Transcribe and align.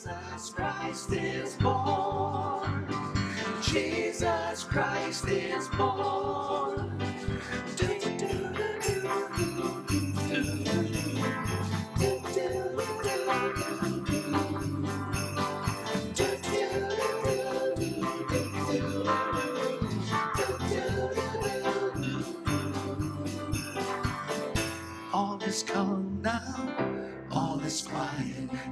Jesus 0.00 0.50
Christ 0.54 1.12
is 1.12 1.54
born. 1.56 2.88
Jesus 3.60 4.64
Christ 4.64 5.28
is 5.28 5.68
born. 5.76 7.09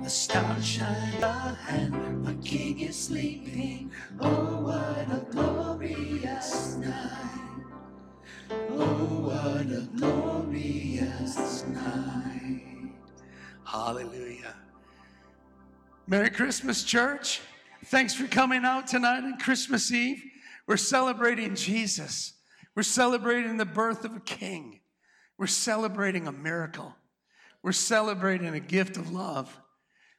The 0.08 0.14
stars 0.14 0.64
shine 0.64 1.22
ahead, 1.22 1.92
the 2.24 2.32
king 2.42 2.80
is 2.80 2.96
sleeping. 2.96 3.92
Oh, 4.18 4.62
what 4.62 5.06
a 5.14 5.26
glorious 5.30 6.76
night! 6.76 7.66
Oh, 8.70 9.28
what 9.28 9.66
a 9.66 9.86
glorious 9.94 11.66
night! 11.66 12.90
Hallelujah. 13.64 14.54
Merry 16.06 16.30
Christmas, 16.30 16.84
church. 16.84 17.42
Thanks 17.84 18.14
for 18.14 18.26
coming 18.28 18.64
out 18.64 18.86
tonight 18.86 19.24
on 19.24 19.36
Christmas 19.36 19.92
Eve. 19.92 20.24
We're 20.66 20.78
celebrating 20.78 21.54
Jesus. 21.54 22.32
We're 22.74 22.82
celebrating 22.82 23.58
the 23.58 23.66
birth 23.66 24.06
of 24.06 24.16
a 24.16 24.20
king. 24.20 24.80
We're 25.36 25.48
celebrating 25.48 26.26
a 26.26 26.32
miracle. 26.32 26.96
We're 27.62 27.72
celebrating 27.72 28.54
a 28.54 28.60
gift 28.60 28.96
of 28.96 29.12
love. 29.12 29.54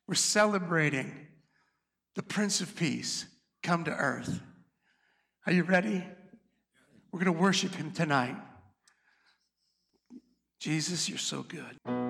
We're 0.09 0.15
celebrating 0.15 1.27
the 2.15 2.23
Prince 2.23 2.61
of 2.61 2.75
Peace 2.75 3.27
come 3.61 3.83
to 3.83 3.91
earth. 3.91 4.41
Are 5.45 5.53
you 5.53 5.61
ready? 5.61 6.03
We're 7.11 7.23
going 7.23 7.31
to 7.31 7.39
worship 7.39 7.75
him 7.75 7.91
tonight. 7.91 8.35
Jesus, 10.59 11.07
you're 11.09 11.19
so 11.19 11.43
good. 11.43 12.08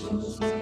Angels 0.00 0.55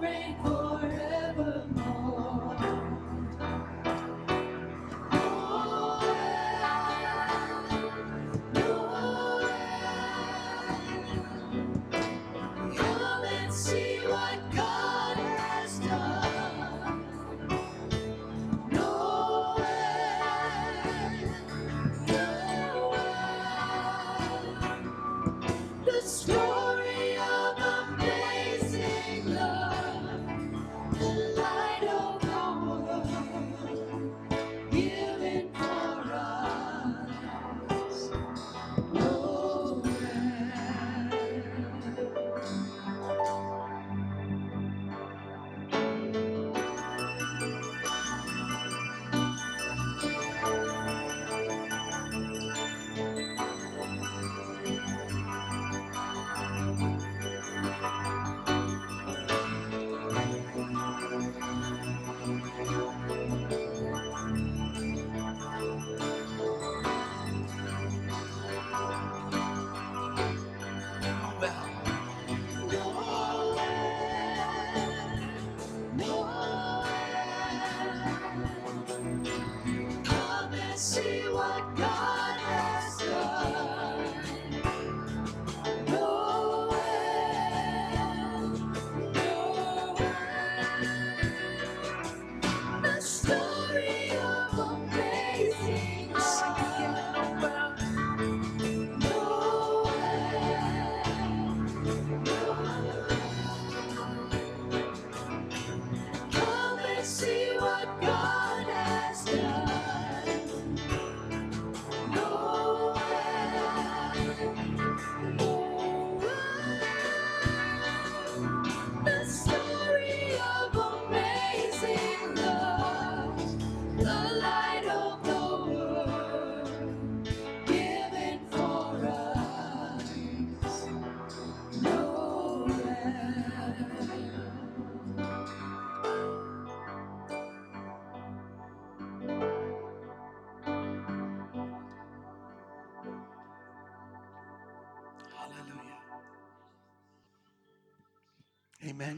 shall 0.00 0.57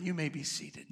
You 0.02 0.14
may 0.14 0.30
be 0.30 0.42
seated. 0.42 0.86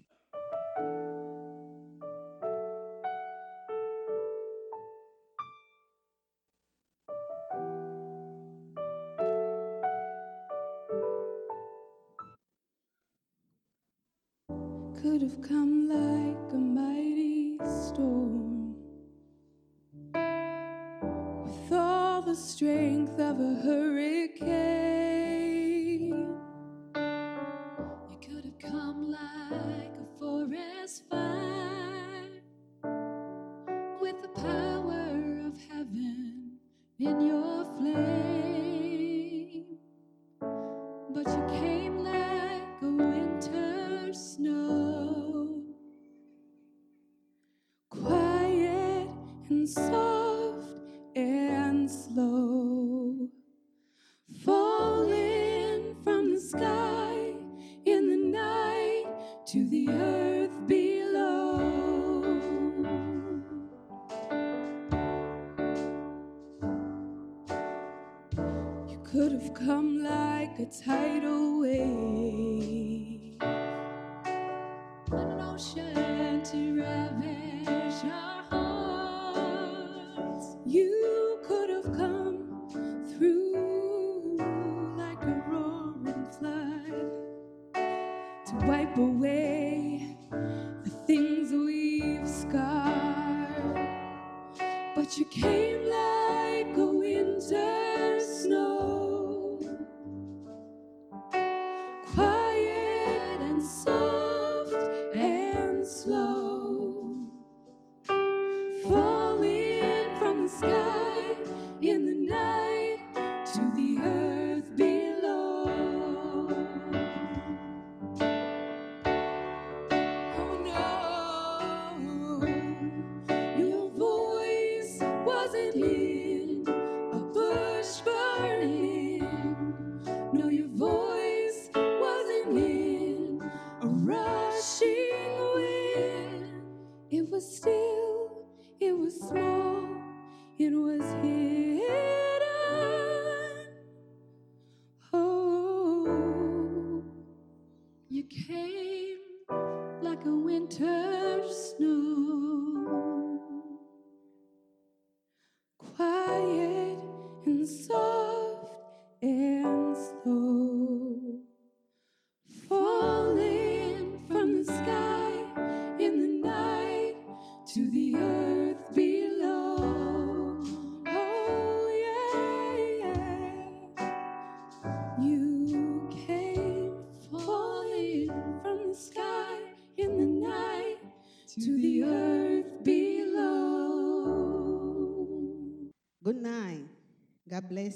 Could 69.12 69.32
have 69.32 69.54
come 69.54 70.02
like 70.02 70.58
a 70.58 70.66
tidal 70.66 71.60
wave, 71.60 72.47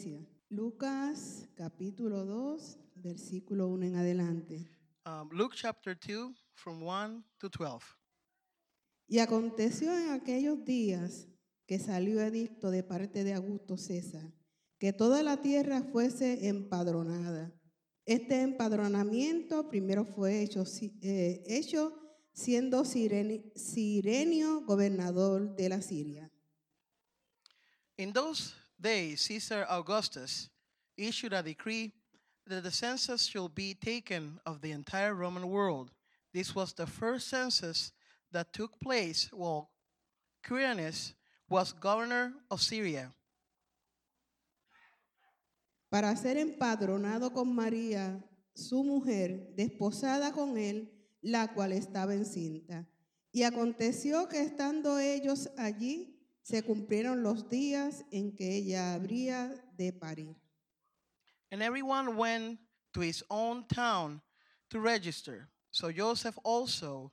You. 0.01 0.27
Lucas 0.49 1.49
capítulo 1.55 2.25
2, 2.25 2.79
versículo 2.97 3.69
1 3.69 3.87
en 3.87 3.97
adelante. 3.97 4.69
Um, 5.05 5.29
Luke 5.31 5.55
chapter 5.57 5.95
2, 5.99 6.33
from 6.55 6.83
1 6.83 7.25
to 7.39 7.49
12. 7.51 7.85
Y 9.09 9.19
aconteció 9.19 9.93
en 9.97 10.11
aquellos 10.11 10.65
días 10.65 11.29
que 11.67 11.79
salió 11.79 12.21
edicto 12.23 12.71
de 12.71 12.83
parte 12.83 13.25
de 13.25 13.35
Augusto 13.35 13.77
César, 13.77 14.33
que 14.79 14.93
toda 14.93 15.23
la 15.23 15.41
tierra 15.43 15.83
fuese 15.83 16.49
empadronada. 16.49 17.53
Este 18.07 18.41
empadronamiento 18.41 19.69
primero 19.69 20.05
fue 20.05 20.43
hecho, 20.43 20.65
eh, 21.03 21.43
hecho 21.47 21.99
siendo 22.33 22.85
Sireni- 22.85 23.53
Sirenio 23.55 24.63
gobernador 24.65 25.55
de 25.55 25.69
la 25.69 25.83
Siria. 25.83 26.31
In 27.99 28.13
those 28.13 28.55
days, 28.83 29.23
Caesar 29.23 29.67
Augustus 29.71 30.49
issued 30.97 31.33
a 31.33 31.43
decree 31.43 31.93
that 32.47 32.65
the 32.65 32.71
census 32.71 33.27
should 33.27 33.55
be 33.55 33.75
taken 33.75 34.41
of 34.45 34.61
the 34.61 34.73
entire 34.73 35.15
Roman 35.15 35.49
world. 35.49 35.91
This 36.35 36.55
was 36.55 36.73
the 36.73 36.87
first 36.87 37.29
census 37.29 37.93
that 38.33 38.53
took 38.53 38.79
place 38.81 39.29
while 39.33 39.71
Quirinius 40.45 41.13
was 41.49 41.73
governor 41.73 42.33
of 42.51 42.61
Syria. 42.61 43.13
para 45.93 46.17
ser 46.17 46.39
empadronado 46.39 47.35
con 47.35 47.55
María, 47.55 48.25
su 48.55 48.83
mujer, 48.83 49.53
desposada 49.55 50.33
con 50.33 50.57
él, 50.57 50.91
la 51.21 51.53
cual 51.53 51.71
estaba 51.73 52.15
encinta. 52.15 52.89
Y 53.31 53.43
aconteció 53.43 54.27
que 54.27 54.41
estando 54.41 54.99
ellos 54.99 55.51
allí, 55.59 56.12
se 56.43 56.63
cumplieron 56.63 57.23
los 57.23 57.49
días 57.49 58.05
en 58.11 58.33
que 58.35 58.57
ella 58.57 58.95
habría 58.95 59.55
de 59.77 59.93
parir. 59.93 60.37
And 61.51 61.63
everyone 61.63 62.17
went 62.17 62.59
to 62.95 63.01
his 63.01 63.23
own 63.31 63.65
town 63.69 64.21
to 64.71 64.81
register. 64.81 65.49
So 65.71 65.93
Joseph 65.93 66.39
also 66.45 67.13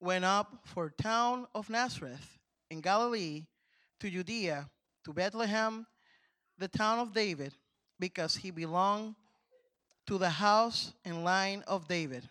went 0.00 0.24
up 0.24 0.66
for 0.66 0.90
town 0.90 1.46
of 1.54 1.70
Nazareth 1.70 2.38
in 2.70 2.80
Galilee 2.80 3.46
to 4.00 4.10
Judea 4.10 4.68
to 5.04 5.12
Bethlehem, 5.12 5.86
the 6.58 6.68
town 6.68 6.98
of 6.98 7.12
David, 7.12 7.54
because 7.98 8.36
he 8.36 8.50
belonged 8.50 9.14
to 10.06 10.18
the 10.18 10.30
house 10.30 10.92
and 11.04 11.24
line 11.24 11.62
of 11.66 11.88
David. 11.88 12.28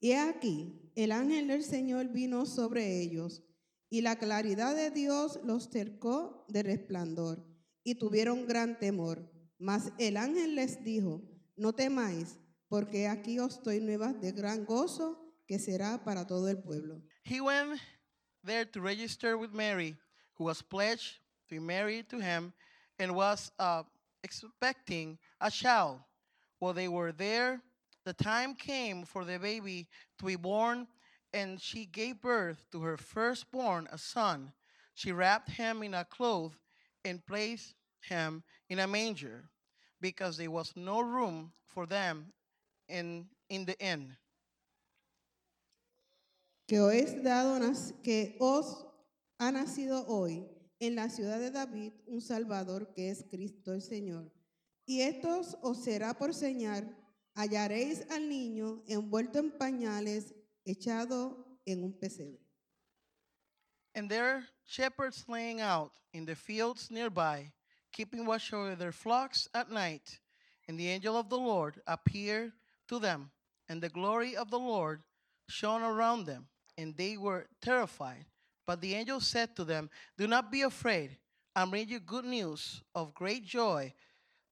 Y 0.00 0.08
he 0.08 0.14
aquí, 0.14 0.72
el 0.96 1.10
ángel 1.10 1.48
del 1.48 1.62
Señor 1.62 2.12
vino 2.12 2.44
sobre 2.44 3.00
ellos, 3.00 3.40
y 3.88 4.00
la 4.00 4.16
claridad 4.16 4.74
de 4.74 4.90
Dios 4.90 5.38
los 5.44 5.68
cercó 5.70 6.44
de 6.48 6.62
resplandor, 6.62 7.44
y 7.84 7.94
tuvieron 7.96 8.46
gran 8.46 8.78
temor. 8.78 9.30
Mas 9.58 9.92
el 9.98 10.16
ángel 10.16 10.54
les 10.54 10.82
dijo, 10.82 11.22
no 11.56 11.72
temáis, 11.72 12.38
porque 12.68 13.08
aquí 13.08 13.38
os 13.38 13.62
doy 13.62 13.80
nuevas 13.80 14.20
de 14.20 14.32
gran 14.32 14.64
gozo, 14.64 15.22
que 15.46 15.58
será 15.58 16.02
para 16.04 16.26
todo 16.26 16.48
el 16.48 16.58
pueblo. 16.58 17.00
He 17.24 17.40
went 17.40 17.80
there 18.44 18.64
to 18.66 18.80
register 18.80 19.36
with 19.38 19.52
Mary, 19.52 19.96
who 20.34 20.44
was 20.44 20.62
pledged 20.62 21.20
to 21.48 21.54
be 21.54 21.60
married 21.60 22.08
to 22.10 22.18
him 22.18 22.52
and 22.98 23.14
was 23.14 23.52
uh, 23.58 23.84
expecting 24.22 25.18
a 25.40 25.50
child. 25.50 26.00
While 26.58 26.74
they 26.74 26.88
were 26.88 27.12
there, 27.12 27.62
the 28.04 28.14
time 28.14 28.54
came 28.54 29.04
for 29.04 29.24
the 29.24 29.38
baby 29.38 29.88
to 30.18 30.26
be 30.26 30.36
born, 30.36 30.86
and 31.36 31.60
she 31.60 31.84
gave 31.84 32.20
birth 32.22 32.64
to 32.72 32.80
her 32.80 32.96
firstborn, 32.96 33.86
a 33.92 33.98
son. 33.98 34.52
She 34.94 35.12
wrapped 35.12 35.50
him 35.50 35.82
in 35.82 35.92
a 35.94 36.04
cloth 36.04 36.56
and 37.04 37.24
placed 37.26 37.74
him 38.00 38.42
in 38.70 38.78
a 38.78 38.86
manger 38.86 39.44
because 40.00 40.38
there 40.38 40.50
was 40.50 40.72
no 40.76 41.00
room 41.00 41.52
for 41.66 41.86
them 41.86 42.32
in, 42.88 43.26
in 43.50 43.66
the 43.66 43.76
inn. 43.78 44.16
que 46.66 46.80
os, 46.80 47.12
dado, 47.22 47.60
que 48.02 48.36
os 48.40 48.84
ha 49.38 49.52
nacido 49.52 50.04
hoy 50.08 50.44
en 50.80 50.96
la 50.96 51.08
ciudad 51.08 51.38
de 51.38 51.50
David 51.50 51.92
un 52.08 52.20
Salvador 52.20 52.92
que 52.94 53.10
es 53.10 53.24
Cristo 53.30 53.72
el 53.72 53.82
Señor. 53.82 54.30
Y 54.86 55.00
esto 55.02 55.42
os- 55.62 55.84
será 55.84 56.14
por 56.14 56.32
señal, 56.32 56.96
hallaréis 57.34 58.04
al 58.10 58.28
niño 58.28 58.82
envuelto 58.88 59.38
en 59.38 59.50
pañales, 59.52 60.34
echado 60.66 61.36
en 61.66 61.84
un 61.84 61.94
pesebre. 62.00 62.40
And 63.94 64.10
there 64.10 64.44
shepherds 64.66 65.24
laying 65.26 65.60
out 65.60 65.92
in 66.12 66.26
the 66.26 66.34
fields 66.34 66.90
nearby, 66.90 67.52
keeping 67.92 68.26
watch 68.26 68.52
over 68.52 68.74
their 68.74 68.92
flocks 68.92 69.48
at 69.54 69.70
night. 69.70 70.18
And 70.68 70.78
the 70.78 70.88
angel 70.88 71.16
of 71.16 71.30
the 71.30 71.38
Lord 71.38 71.80
appeared 71.86 72.52
to 72.88 72.98
them, 72.98 73.30
and 73.68 73.82
the 73.82 73.88
glory 73.88 74.36
of 74.36 74.50
the 74.50 74.58
Lord 74.58 75.02
shone 75.48 75.82
around 75.82 76.26
them, 76.26 76.48
and 76.76 76.96
they 76.96 77.16
were 77.16 77.46
terrified. 77.62 78.26
But 78.66 78.80
the 78.80 78.94
angel 78.94 79.20
said 79.20 79.54
to 79.56 79.64
them, 79.64 79.88
Do 80.18 80.26
not 80.26 80.50
be 80.50 80.62
afraid. 80.62 81.16
I 81.54 81.64
bring 81.64 81.88
you 81.88 82.00
good 82.00 82.24
news 82.24 82.82
of 82.94 83.14
great 83.14 83.46
joy 83.46 83.94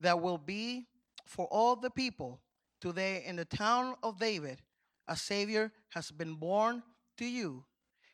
that 0.01 0.23
will 0.23 0.39
be 0.39 0.87
for 1.27 1.47
all 1.47 1.77
the 1.77 1.91
people. 1.91 2.41
Today, 2.81 3.25
in 3.27 3.37
the 3.37 3.45
town 3.45 3.95
of 4.03 4.19
David, 4.19 4.61
a 5.07 5.17
Savior 5.17 5.73
has 5.91 6.11
been 6.11 6.35
born 6.35 6.83
to 7.19 7.25
you. 7.25 7.65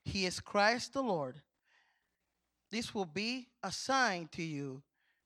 He 0.05 0.27
is 0.27 0.41
Christ 0.41 0.93
the 0.93 1.03
Lord. 1.03 1.41
This 2.71 2.95
will 2.95 3.07
be 3.07 3.49
a 3.63 3.73
sign 3.73 4.29
to 4.33 4.43
you. 4.43 4.83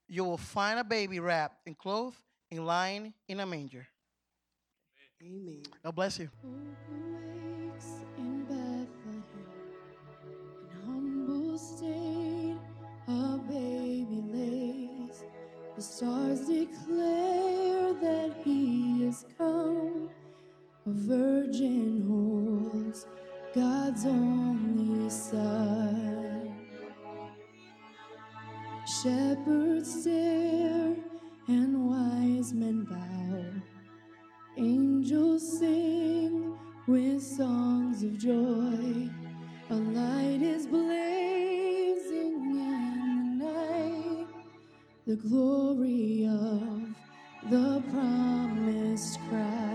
You 0.09 0.25
will 0.25 0.39
find 0.39 0.79
a 0.79 0.85
baby 0.85 1.21
wrapped 1.21 1.67
in 1.67 1.75
cloth 1.75 2.21
and 2.51 2.67
lying 2.67 3.15
in 3.29 3.41
a 3.41 3.47
manger. 3.47 3.87
Amén. 5.23 5.63
God 5.83 5.95
bless 5.95 6.19
you. 6.19 6.29
Hope 6.43 6.55
wakes 7.75 8.05
in 8.19 8.45
Bethlehem, 8.45 9.25
in 10.63 10.85
humble 10.85 11.59
state, 11.59 12.59
a 13.09 13.39
baby 13.49 14.23
lays. 14.33 15.25
The 15.77 15.83
stars 15.83 16.41
declare 16.41 17.95
that 17.95 18.37
he 18.45 19.05
is 19.05 19.25
come. 19.39 20.11
A 20.87 20.91
virgin 20.91 22.05
holds 22.07 23.07
God's 23.55 24.05
only 24.05 25.09
Son. 25.09 26.55
Shepherds 29.03 30.03
stare 30.03 30.95
and 31.49 31.89
wise 31.89 32.53
men 32.53 32.85
bow. 32.85 33.63
Angels 34.59 35.59
sing 35.59 36.55
with 36.87 37.23
songs 37.23 38.03
of 38.03 38.19
joy. 38.19 39.09
A 39.71 39.75
light 39.75 40.43
is 40.43 40.67
blazing 40.67 42.35
in 42.59 43.39
the 43.39 43.45
night. 43.47 44.27
The 45.07 45.17
glory 45.17 46.27
of 46.27 47.51
the 47.51 47.83
promised 47.91 49.19
Christ. 49.31 49.74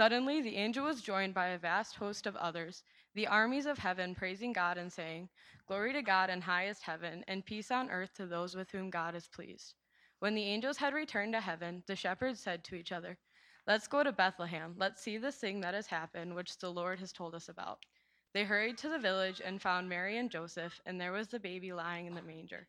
Suddenly, 0.00 0.40
the 0.40 0.56
angel 0.56 0.86
was 0.86 1.02
joined 1.02 1.34
by 1.34 1.48
a 1.48 1.58
vast 1.58 1.96
host 1.96 2.26
of 2.26 2.34
others, 2.36 2.84
the 3.12 3.26
armies 3.26 3.66
of 3.66 3.76
heaven 3.76 4.14
praising 4.14 4.50
God 4.50 4.78
and 4.78 4.90
saying, 4.90 5.28
Glory 5.66 5.92
to 5.92 6.00
God 6.00 6.30
in 6.30 6.40
highest 6.40 6.82
heaven, 6.84 7.22
and 7.28 7.44
peace 7.44 7.70
on 7.70 7.90
earth 7.90 8.14
to 8.14 8.24
those 8.24 8.56
with 8.56 8.70
whom 8.70 8.88
God 8.88 9.14
is 9.14 9.28
pleased. 9.28 9.74
When 10.18 10.34
the 10.34 10.44
angels 10.44 10.78
had 10.78 10.94
returned 10.94 11.34
to 11.34 11.40
heaven, 11.42 11.82
the 11.86 11.96
shepherds 11.96 12.40
said 12.40 12.64
to 12.64 12.76
each 12.76 12.92
other, 12.92 13.18
Let's 13.66 13.86
go 13.86 14.02
to 14.02 14.10
Bethlehem. 14.10 14.74
Let's 14.78 15.02
see 15.02 15.18
this 15.18 15.36
thing 15.36 15.60
that 15.60 15.74
has 15.74 15.88
happened, 15.88 16.34
which 16.34 16.56
the 16.56 16.72
Lord 16.72 16.98
has 17.00 17.12
told 17.12 17.34
us 17.34 17.50
about. 17.50 17.84
They 18.32 18.44
hurried 18.44 18.78
to 18.78 18.88
the 18.88 18.98
village 18.98 19.42
and 19.44 19.60
found 19.60 19.86
Mary 19.86 20.16
and 20.16 20.30
Joseph, 20.30 20.80
and 20.86 20.98
there 20.98 21.12
was 21.12 21.28
the 21.28 21.38
baby 21.38 21.74
lying 21.74 22.06
in 22.06 22.14
the 22.14 22.22
manger. 22.22 22.66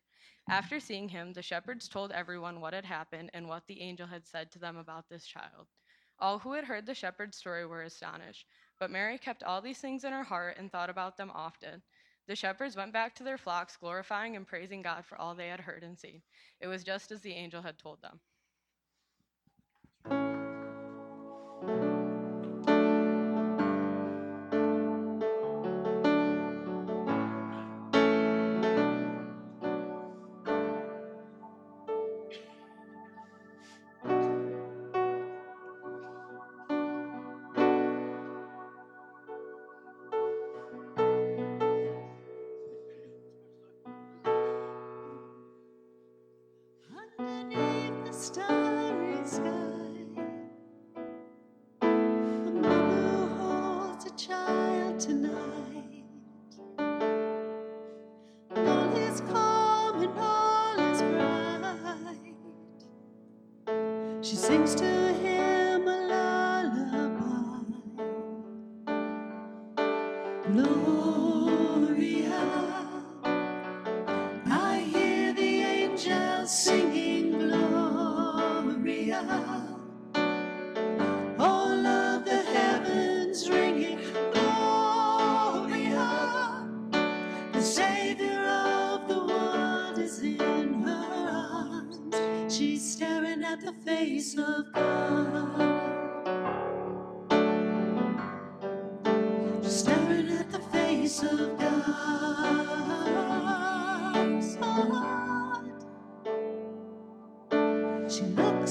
After 0.50 0.82
seeing 0.82 1.08
him, 1.08 1.32
the 1.32 1.42
shepherds 1.42 1.88
told 1.88 2.12
everyone 2.12 2.60
what 2.60 2.74
had 2.74 2.84
happened 2.84 3.30
and 3.34 3.48
what 3.48 3.68
the 3.68 3.80
angel 3.80 4.08
had 4.08 4.28
said 4.28 4.52
to 4.52 4.60
them 4.60 4.76
about 4.76 5.08
this 5.08 5.26
child. 5.26 5.68
All 6.22 6.38
who 6.38 6.54
had 6.54 6.66
heard 6.66 6.86
the 6.86 6.94
shepherd's 6.94 7.36
story 7.36 7.66
were 7.66 7.82
astonished, 7.82 8.46
but 8.78 8.92
Mary 8.92 9.18
kept 9.18 9.42
all 9.42 9.60
these 9.60 9.80
things 9.80 10.04
in 10.04 10.14
her 10.14 10.24
heart 10.24 10.58
and 10.58 10.72
thought 10.72 10.92
about 10.92 11.18
them 11.18 11.32
often. 11.34 11.82
The 12.28 12.36
shepherds 12.36 12.76
went 12.76 12.94
back 12.94 13.16
to 13.16 13.24
their 13.24 13.40
flocks, 13.40 13.76
glorifying 13.76 14.36
and 14.36 14.46
praising 14.46 14.84
God 14.84 15.04
for 15.04 15.18
all 15.20 15.34
they 15.34 15.48
had 15.48 15.60
heard 15.60 15.84
and 15.84 15.98
seen. 15.98 16.22
It 16.60 16.68
was 16.68 16.84
just 16.84 17.12
as 17.12 17.22
the 17.22 17.34
angel 17.34 17.64
had 17.64 17.80
told 17.80 18.04
them. 18.04 18.20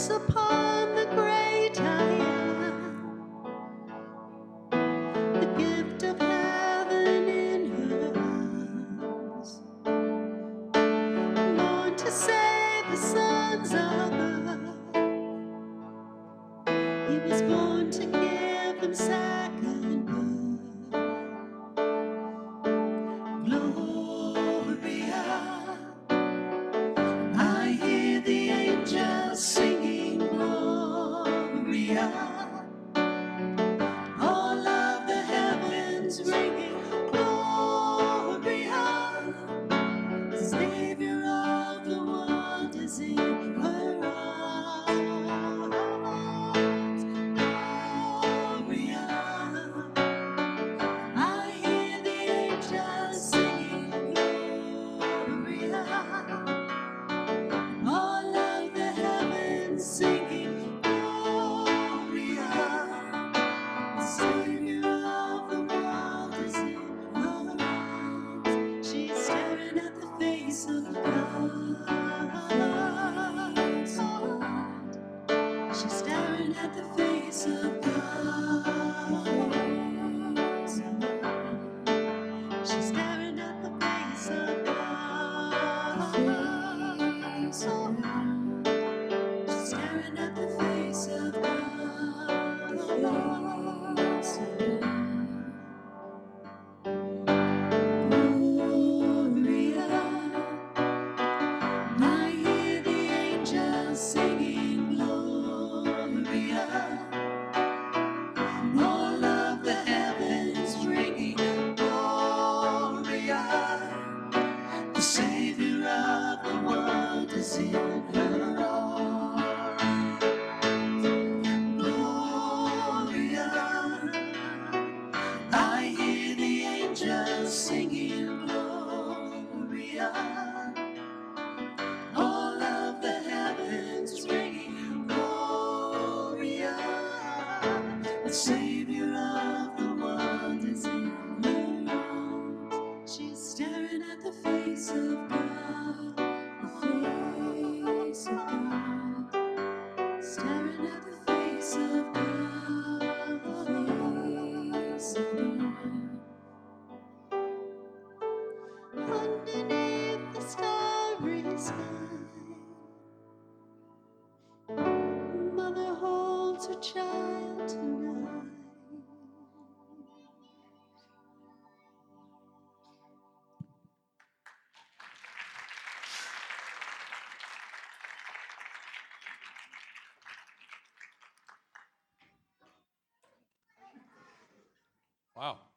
Upon 0.08 0.49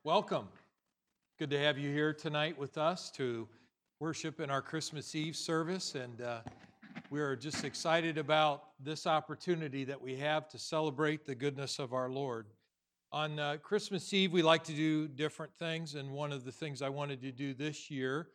welcome. 0.05 0.49
Good 1.39 1.49
to 1.51 1.59
have 1.59 1.77
you 1.77 1.89
here 1.89 2.11
tonight 2.11 2.57
with 2.57 2.77
us 2.77 3.09
to 3.11 3.47
worship 4.01 4.41
in 4.41 4.49
our 4.49 4.61
Christmas 4.61 5.15
Eve 5.15 5.33
service. 5.33 5.95
And 5.95 6.19
uh, 6.19 6.41
we 7.09 7.21
are 7.21 7.37
just 7.37 7.63
excited 7.63 8.17
about 8.17 8.63
this 8.81 9.07
opportunity 9.07 9.85
that 9.85 10.01
we 10.01 10.17
have 10.17 10.49
to 10.49 10.59
celebrate 10.59 11.25
the 11.25 11.35
goodness 11.35 11.79
of 11.79 11.93
our 11.93 12.09
Lord. 12.09 12.47
On 13.13 13.39
uh, 13.39 13.55
Christmas 13.63 14.13
Eve, 14.13 14.33
we 14.33 14.41
like 14.41 14.65
to 14.65 14.73
do 14.73 15.07
different 15.07 15.55
things. 15.55 15.95
And 15.95 16.11
one 16.11 16.33
of 16.33 16.43
the 16.43 16.51
things 16.51 16.81
I 16.81 16.89
wanted 16.89 17.21
to 17.21 17.31
do 17.31 17.53
this 17.53 17.89
year 17.89 18.27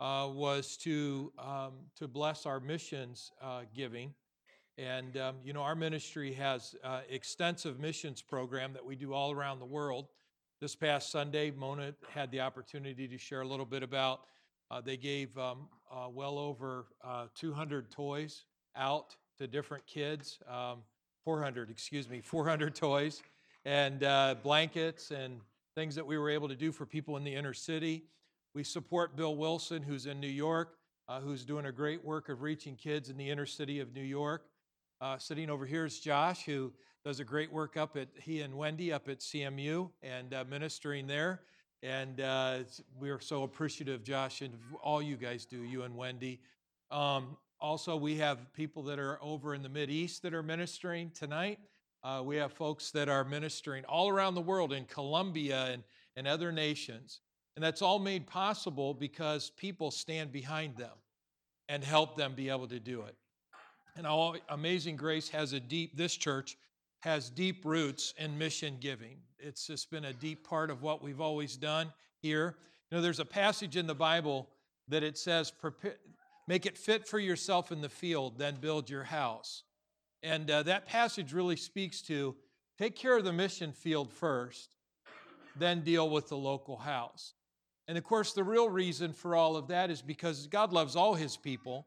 uh, 0.00 0.28
was 0.30 0.76
to, 0.82 1.32
um, 1.38 1.72
to 1.96 2.06
bless 2.06 2.44
our 2.44 2.60
missions 2.60 3.32
uh, 3.40 3.62
giving. 3.74 4.12
And, 4.76 5.16
um, 5.16 5.36
you 5.42 5.54
know, 5.54 5.62
our 5.62 5.74
ministry 5.74 6.34
has 6.34 6.74
uh, 6.84 7.00
extensive 7.08 7.80
missions 7.80 8.20
program 8.20 8.74
that 8.74 8.84
we 8.84 8.94
do 8.94 9.14
all 9.14 9.32
around 9.32 9.60
the 9.60 9.64
world. 9.64 10.08
This 10.64 10.74
past 10.74 11.10
Sunday, 11.10 11.50
Mona 11.50 11.94
had 12.08 12.30
the 12.30 12.40
opportunity 12.40 13.06
to 13.06 13.18
share 13.18 13.42
a 13.42 13.46
little 13.46 13.66
bit 13.66 13.82
about. 13.82 14.20
Uh, 14.70 14.80
they 14.80 14.96
gave 14.96 15.36
um, 15.36 15.68
uh, 15.92 16.08
well 16.10 16.38
over 16.38 16.86
uh, 17.04 17.26
200 17.34 17.90
toys 17.90 18.44
out 18.74 19.14
to 19.36 19.46
different 19.46 19.86
kids, 19.86 20.38
um, 20.48 20.78
400, 21.22 21.68
excuse 21.68 22.08
me, 22.08 22.22
400 22.22 22.74
toys, 22.74 23.22
and 23.66 24.04
uh, 24.04 24.36
blankets 24.42 25.10
and 25.10 25.38
things 25.74 25.94
that 25.96 26.06
we 26.06 26.16
were 26.16 26.30
able 26.30 26.48
to 26.48 26.56
do 26.56 26.72
for 26.72 26.86
people 26.86 27.18
in 27.18 27.24
the 27.24 27.34
inner 27.34 27.52
city. 27.52 28.04
We 28.54 28.64
support 28.64 29.16
Bill 29.16 29.36
Wilson, 29.36 29.82
who's 29.82 30.06
in 30.06 30.18
New 30.18 30.28
York, 30.28 30.78
uh, 31.10 31.20
who's 31.20 31.44
doing 31.44 31.66
a 31.66 31.72
great 31.72 32.02
work 32.02 32.30
of 32.30 32.40
reaching 32.40 32.74
kids 32.74 33.10
in 33.10 33.18
the 33.18 33.28
inner 33.28 33.44
city 33.44 33.80
of 33.80 33.92
New 33.92 34.00
York. 34.00 34.46
Uh, 34.98 35.18
sitting 35.18 35.50
over 35.50 35.66
here 35.66 35.84
is 35.84 36.00
Josh, 36.00 36.46
who 36.46 36.72
does 37.04 37.20
a 37.20 37.24
great 37.24 37.52
work 37.52 37.76
up 37.76 37.96
at 37.98 38.08
he 38.18 38.40
and 38.40 38.56
Wendy 38.56 38.90
up 38.90 39.08
at 39.10 39.18
CMU 39.18 39.90
and 40.02 40.32
uh, 40.32 40.44
ministering 40.48 41.06
there. 41.06 41.42
And 41.82 42.22
uh, 42.22 42.60
we 42.98 43.10
are 43.10 43.20
so 43.20 43.42
appreciative, 43.42 44.02
Josh, 44.02 44.40
and 44.40 44.54
all 44.82 45.02
you 45.02 45.16
guys 45.16 45.44
do, 45.44 45.58
you 45.58 45.82
and 45.82 45.94
Wendy. 45.94 46.40
Um, 46.90 47.36
also, 47.60 47.94
we 47.94 48.16
have 48.16 48.50
people 48.54 48.82
that 48.84 48.98
are 48.98 49.18
over 49.22 49.54
in 49.54 49.62
the 49.62 49.68
Mid 49.68 49.90
East 49.90 50.22
that 50.22 50.32
are 50.32 50.42
ministering 50.42 51.10
tonight. 51.10 51.58
Uh, 52.02 52.22
we 52.24 52.36
have 52.36 52.52
folks 52.52 52.90
that 52.92 53.10
are 53.10 53.24
ministering 53.24 53.84
all 53.84 54.08
around 54.08 54.34
the 54.34 54.40
world 54.40 54.72
in 54.72 54.86
Colombia 54.86 55.66
and, 55.72 55.82
and 56.16 56.26
other 56.26 56.52
nations. 56.52 57.20
And 57.56 57.62
that's 57.62 57.82
all 57.82 57.98
made 57.98 58.26
possible 58.26 58.94
because 58.94 59.50
people 59.50 59.90
stand 59.90 60.32
behind 60.32 60.78
them 60.78 60.96
and 61.68 61.84
help 61.84 62.16
them 62.16 62.34
be 62.34 62.48
able 62.48 62.66
to 62.68 62.80
do 62.80 63.02
it. 63.02 63.14
And 63.96 64.06
all 64.06 64.36
Amazing 64.48 64.96
Grace 64.96 65.28
has 65.28 65.52
a 65.52 65.60
deep, 65.60 65.96
this 65.96 66.16
church 66.16 66.56
has 67.04 67.28
deep 67.28 67.66
roots 67.66 68.14
in 68.16 68.38
mission 68.38 68.78
giving. 68.80 69.18
It's 69.38 69.66
just 69.66 69.90
been 69.90 70.06
a 70.06 70.12
deep 70.14 70.48
part 70.48 70.70
of 70.70 70.80
what 70.80 71.02
we've 71.02 71.20
always 71.20 71.54
done 71.54 71.92
here. 72.22 72.56
You 72.90 72.96
know, 72.96 73.02
there's 73.02 73.20
a 73.20 73.26
passage 73.26 73.76
in 73.76 73.86
the 73.86 73.94
Bible 73.94 74.48
that 74.88 75.02
it 75.02 75.18
says, 75.18 75.52
make 76.48 76.64
it 76.64 76.78
fit 76.78 77.06
for 77.06 77.18
yourself 77.18 77.70
in 77.70 77.82
the 77.82 77.90
field, 77.90 78.38
then 78.38 78.56
build 78.58 78.88
your 78.88 79.04
house. 79.04 79.64
And 80.22 80.50
uh, 80.50 80.62
that 80.62 80.86
passage 80.86 81.34
really 81.34 81.56
speaks 81.56 82.00
to 82.02 82.34
take 82.78 82.96
care 82.96 83.18
of 83.18 83.24
the 83.24 83.34
mission 83.34 83.72
field 83.72 84.10
first, 84.10 84.70
then 85.56 85.82
deal 85.82 86.08
with 86.08 86.30
the 86.30 86.38
local 86.38 86.78
house. 86.78 87.34
And 87.86 87.98
of 87.98 88.04
course, 88.04 88.32
the 88.32 88.44
real 88.44 88.70
reason 88.70 89.12
for 89.12 89.36
all 89.36 89.56
of 89.56 89.68
that 89.68 89.90
is 89.90 90.00
because 90.00 90.46
God 90.46 90.72
loves 90.72 90.96
all 90.96 91.12
his 91.12 91.36
people, 91.36 91.86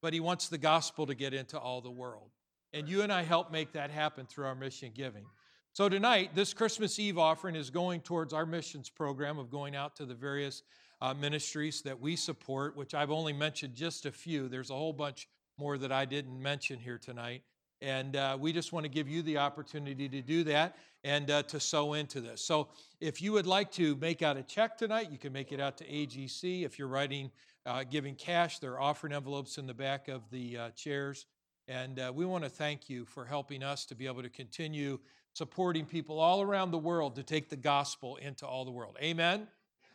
but 0.00 0.14
he 0.14 0.20
wants 0.20 0.48
the 0.48 0.56
gospel 0.56 1.04
to 1.04 1.14
get 1.14 1.34
into 1.34 1.58
all 1.58 1.82
the 1.82 1.90
world. 1.90 2.30
And 2.76 2.86
you 2.86 3.00
and 3.00 3.10
I 3.10 3.22
help 3.22 3.50
make 3.50 3.72
that 3.72 3.90
happen 3.90 4.26
through 4.26 4.44
our 4.44 4.54
mission 4.54 4.90
giving. 4.94 5.24
So 5.72 5.88
tonight, 5.88 6.34
this 6.34 6.52
Christmas 6.52 6.98
Eve 6.98 7.16
offering 7.16 7.56
is 7.56 7.70
going 7.70 8.02
towards 8.02 8.34
our 8.34 8.44
missions 8.44 8.90
program 8.90 9.38
of 9.38 9.50
going 9.50 9.74
out 9.74 9.96
to 9.96 10.04
the 10.04 10.14
various 10.14 10.62
uh, 11.00 11.14
ministries 11.14 11.80
that 11.82 11.98
we 11.98 12.16
support, 12.16 12.76
which 12.76 12.92
I've 12.92 13.10
only 13.10 13.32
mentioned 13.32 13.74
just 13.74 14.04
a 14.04 14.12
few. 14.12 14.46
There's 14.50 14.68
a 14.68 14.74
whole 14.74 14.92
bunch 14.92 15.26
more 15.56 15.78
that 15.78 15.90
I 15.90 16.04
didn't 16.04 16.38
mention 16.38 16.78
here 16.78 16.98
tonight. 16.98 17.44
And 17.80 18.14
uh, 18.14 18.36
we 18.38 18.52
just 18.52 18.74
want 18.74 18.84
to 18.84 18.90
give 18.90 19.08
you 19.08 19.22
the 19.22 19.38
opportunity 19.38 20.06
to 20.10 20.20
do 20.20 20.44
that 20.44 20.76
and 21.02 21.30
uh, 21.30 21.44
to 21.44 21.58
sow 21.58 21.94
into 21.94 22.20
this. 22.20 22.42
So 22.42 22.68
if 23.00 23.22
you 23.22 23.32
would 23.32 23.46
like 23.46 23.72
to 23.72 23.96
make 23.96 24.20
out 24.20 24.36
a 24.36 24.42
check 24.42 24.76
tonight, 24.76 25.10
you 25.10 25.16
can 25.16 25.32
make 25.32 25.50
it 25.50 25.60
out 25.60 25.78
to 25.78 25.84
AGC. 25.86 26.66
If 26.66 26.78
you're 26.78 26.88
writing, 26.88 27.30
uh, 27.64 27.84
giving 27.84 28.16
cash, 28.16 28.58
there 28.58 28.72
are 28.72 28.82
offering 28.82 29.14
envelopes 29.14 29.56
in 29.56 29.66
the 29.66 29.72
back 29.72 30.08
of 30.08 30.28
the 30.30 30.58
uh, 30.58 30.70
chairs. 30.72 31.24
And 31.68 31.98
uh, 31.98 32.12
we 32.14 32.24
want 32.24 32.44
to 32.44 32.50
thank 32.50 32.88
you 32.88 33.04
for 33.04 33.24
helping 33.24 33.62
us 33.62 33.84
to 33.86 33.94
be 33.94 34.06
able 34.06 34.22
to 34.22 34.28
continue 34.28 34.98
supporting 35.32 35.84
people 35.84 36.20
all 36.20 36.40
around 36.40 36.70
the 36.70 36.78
world 36.78 37.16
to 37.16 37.22
take 37.22 37.50
the 37.50 37.56
gospel 37.56 38.16
into 38.16 38.46
all 38.46 38.64
the 38.64 38.70
world. 38.70 38.96
Amen. 39.02 39.48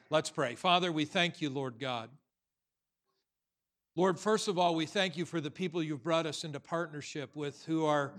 Let's 0.09 0.29
pray. 0.29 0.55
Father, 0.55 0.91
we 0.91 1.05
thank 1.05 1.41
you, 1.41 1.49
Lord 1.49 1.79
God. 1.79 2.09
Lord, 3.95 4.19
first 4.19 4.47
of 4.47 4.57
all, 4.57 4.75
we 4.75 4.85
thank 4.85 5.17
you 5.17 5.25
for 5.25 5.41
the 5.41 5.51
people 5.51 5.81
you've 5.81 6.03
brought 6.03 6.25
us 6.25 6.43
into 6.43 6.59
partnership 6.59 7.35
with 7.35 7.65
who 7.65 7.85
are 7.85 8.13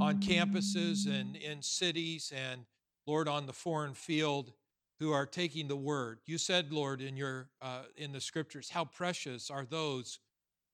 on 0.00 0.20
campuses 0.20 1.06
and 1.06 1.36
in 1.36 1.60
cities 1.62 2.32
and, 2.34 2.62
Lord, 3.06 3.28
on 3.28 3.46
the 3.46 3.52
foreign 3.52 3.94
field 3.94 4.52
who 5.00 5.12
are 5.12 5.26
taking 5.26 5.68
the 5.68 5.76
word. 5.76 6.18
You 6.26 6.38
said, 6.38 6.72
Lord, 6.72 7.00
in, 7.00 7.16
your, 7.16 7.48
uh, 7.60 7.82
in 7.96 8.12
the 8.12 8.20
scriptures, 8.20 8.70
how 8.70 8.84
precious 8.84 9.50
are 9.50 9.64
those 9.64 10.18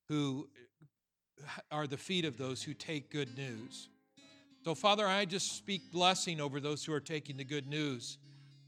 who 0.09 0.49
are 1.71 1.87
the 1.87 1.97
feet 1.97 2.25
of 2.25 2.39
those 2.39 2.63
who 2.63 2.75
take 2.75 3.11
good 3.11 3.37
news. 3.37 3.89
So, 4.65 4.75
Father, 4.75 5.07
I 5.07 5.25
just 5.25 5.57
speak 5.57 5.93
blessing 5.93 6.41
over 6.41 6.61
those 6.61 6.85
who 6.85 6.93
are 6.93 7.01
taking 7.01 7.37
the 7.37 7.45
good 7.45 7.67
news 7.67 8.19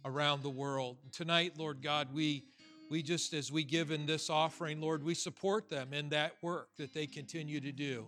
around 0.05 0.43
the 0.43 0.51
world. 0.51 0.99
Tonight, 1.11 1.55
Lord 1.57 1.83
God, 1.83 2.09
we 2.13 2.45
we 2.89 3.03
just, 3.03 3.35
as 3.35 3.51
we 3.51 3.65
give 3.65 3.91
in 3.91 4.07
this 4.07 4.31
offering, 4.31 4.81
Lord, 4.81 5.03
we 5.03 5.15
support 5.15 5.69
them 5.69 5.93
in 5.93 6.09
that 6.11 6.35
work 6.41 6.69
that 6.77 6.95
they 6.95 7.07
continue 7.07 7.61
to 7.61 7.73
do. 7.73 8.07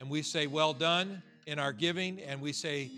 And 0.00 0.08
we 0.08 0.22
say, 0.22 0.46
well 0.46 0.72
done 0.72 1.22
in 1.46 1.58
our 1.58 1.72
giving, 1.72 2.20
and 2.20 2.40
we 2.40 2.52
say, 2.52 2.90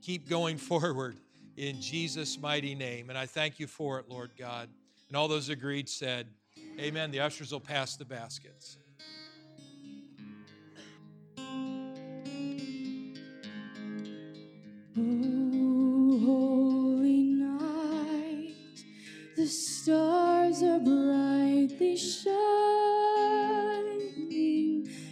keep 0.00 0.28
going 0.28 0.56
forward 0.58 1.16
in 1.56 1.80
Jesus' 1.80 2.38
mighty 2.38 2.74
name. 2.74 3.10
And 3.10 3.18
I 3.18 3.26
thank 3.26 3.60
you 3.60 3.66
for 3.66 3.98
it, 3.98 4.08
Lord 4.08 4.30
God. 4.38 4.68
And 5.08 5.16
all 5.16 5.28
those 5.28 5.48
agreed 5.48 5.88
said, 5.88 6.26
Amen. 6.80 7.10
The 7.10 7.20
ushers 7.20 7.52
will 7.52 7.60
pass 7.60 7.96
the 7.96 8.04
baskets. 8.06 8.78
Oh, 14.94 16.20
holy 16.22 17.22
night, 17.22 18.52
the 19.36 19.46
stars 19.46 20.62
are 20.62 20.80
brightly 20.80 21.96
shining. 21.96 22.36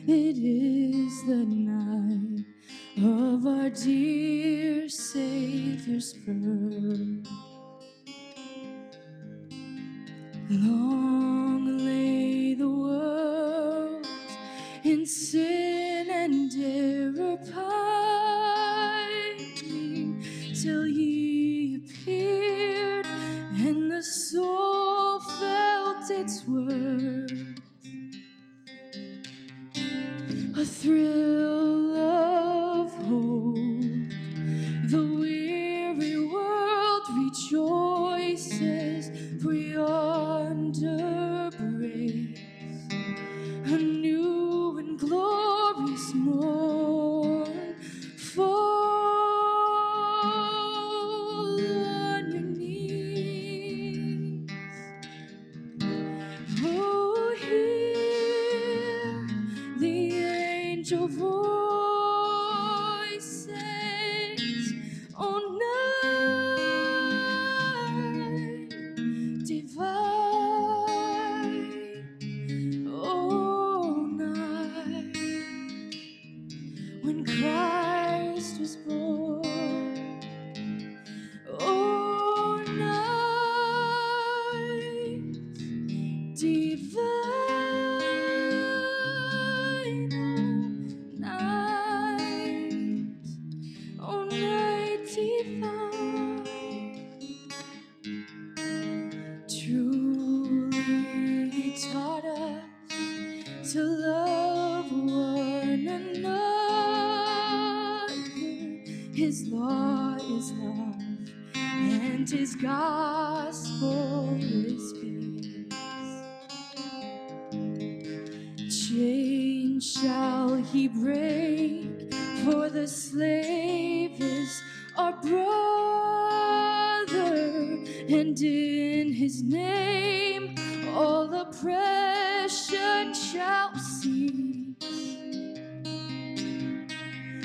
It 0.07 0.37
is 0.37 1.25
the 1.25 1.47
night 1.47 2.45
of 2.99 3.47
our 3.47 3.71
dear 3.71 4.87
Savior's 4.90 6.12
birth. 6.12 7.30
A 30.61 31.49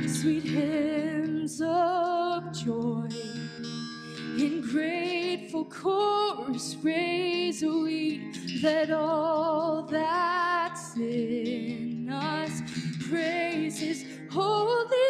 Sweet 0.08 0.44
hymns 0.44 1.62
of 1.62 2.54
joy. 2.54 3.10
In 4.38 4.62
grateful 4.62 5.66
chorus 5.66 6.76
raise 6.84 7.64
we 7.64 8.32
that 8.62 8.92
all 8.92 9.84
that's 9.84 10.96
in 10.98 12.08
us 12.12 12.62
praise 13.10 13.80
his 13.80 14.06
holy 14.32 15.05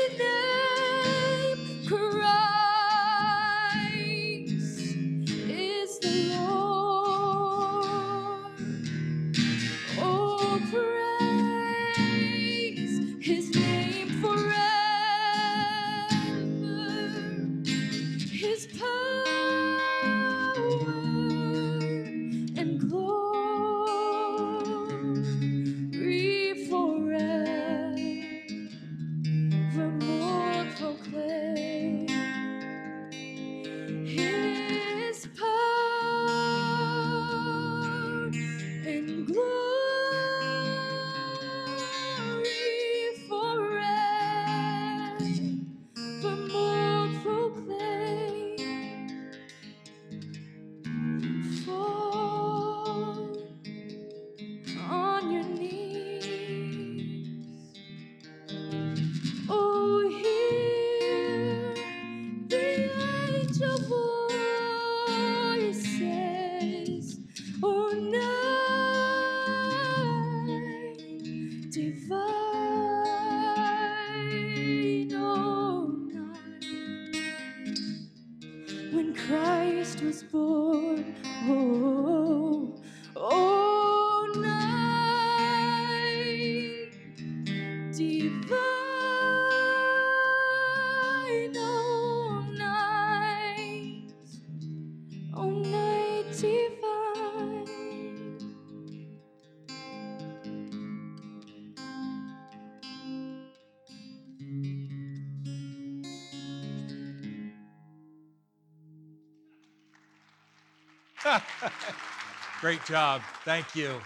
Great 112.62 112.84
job. 112.86 113.22
Thank 113.44 113.76
you. 113.76 114.00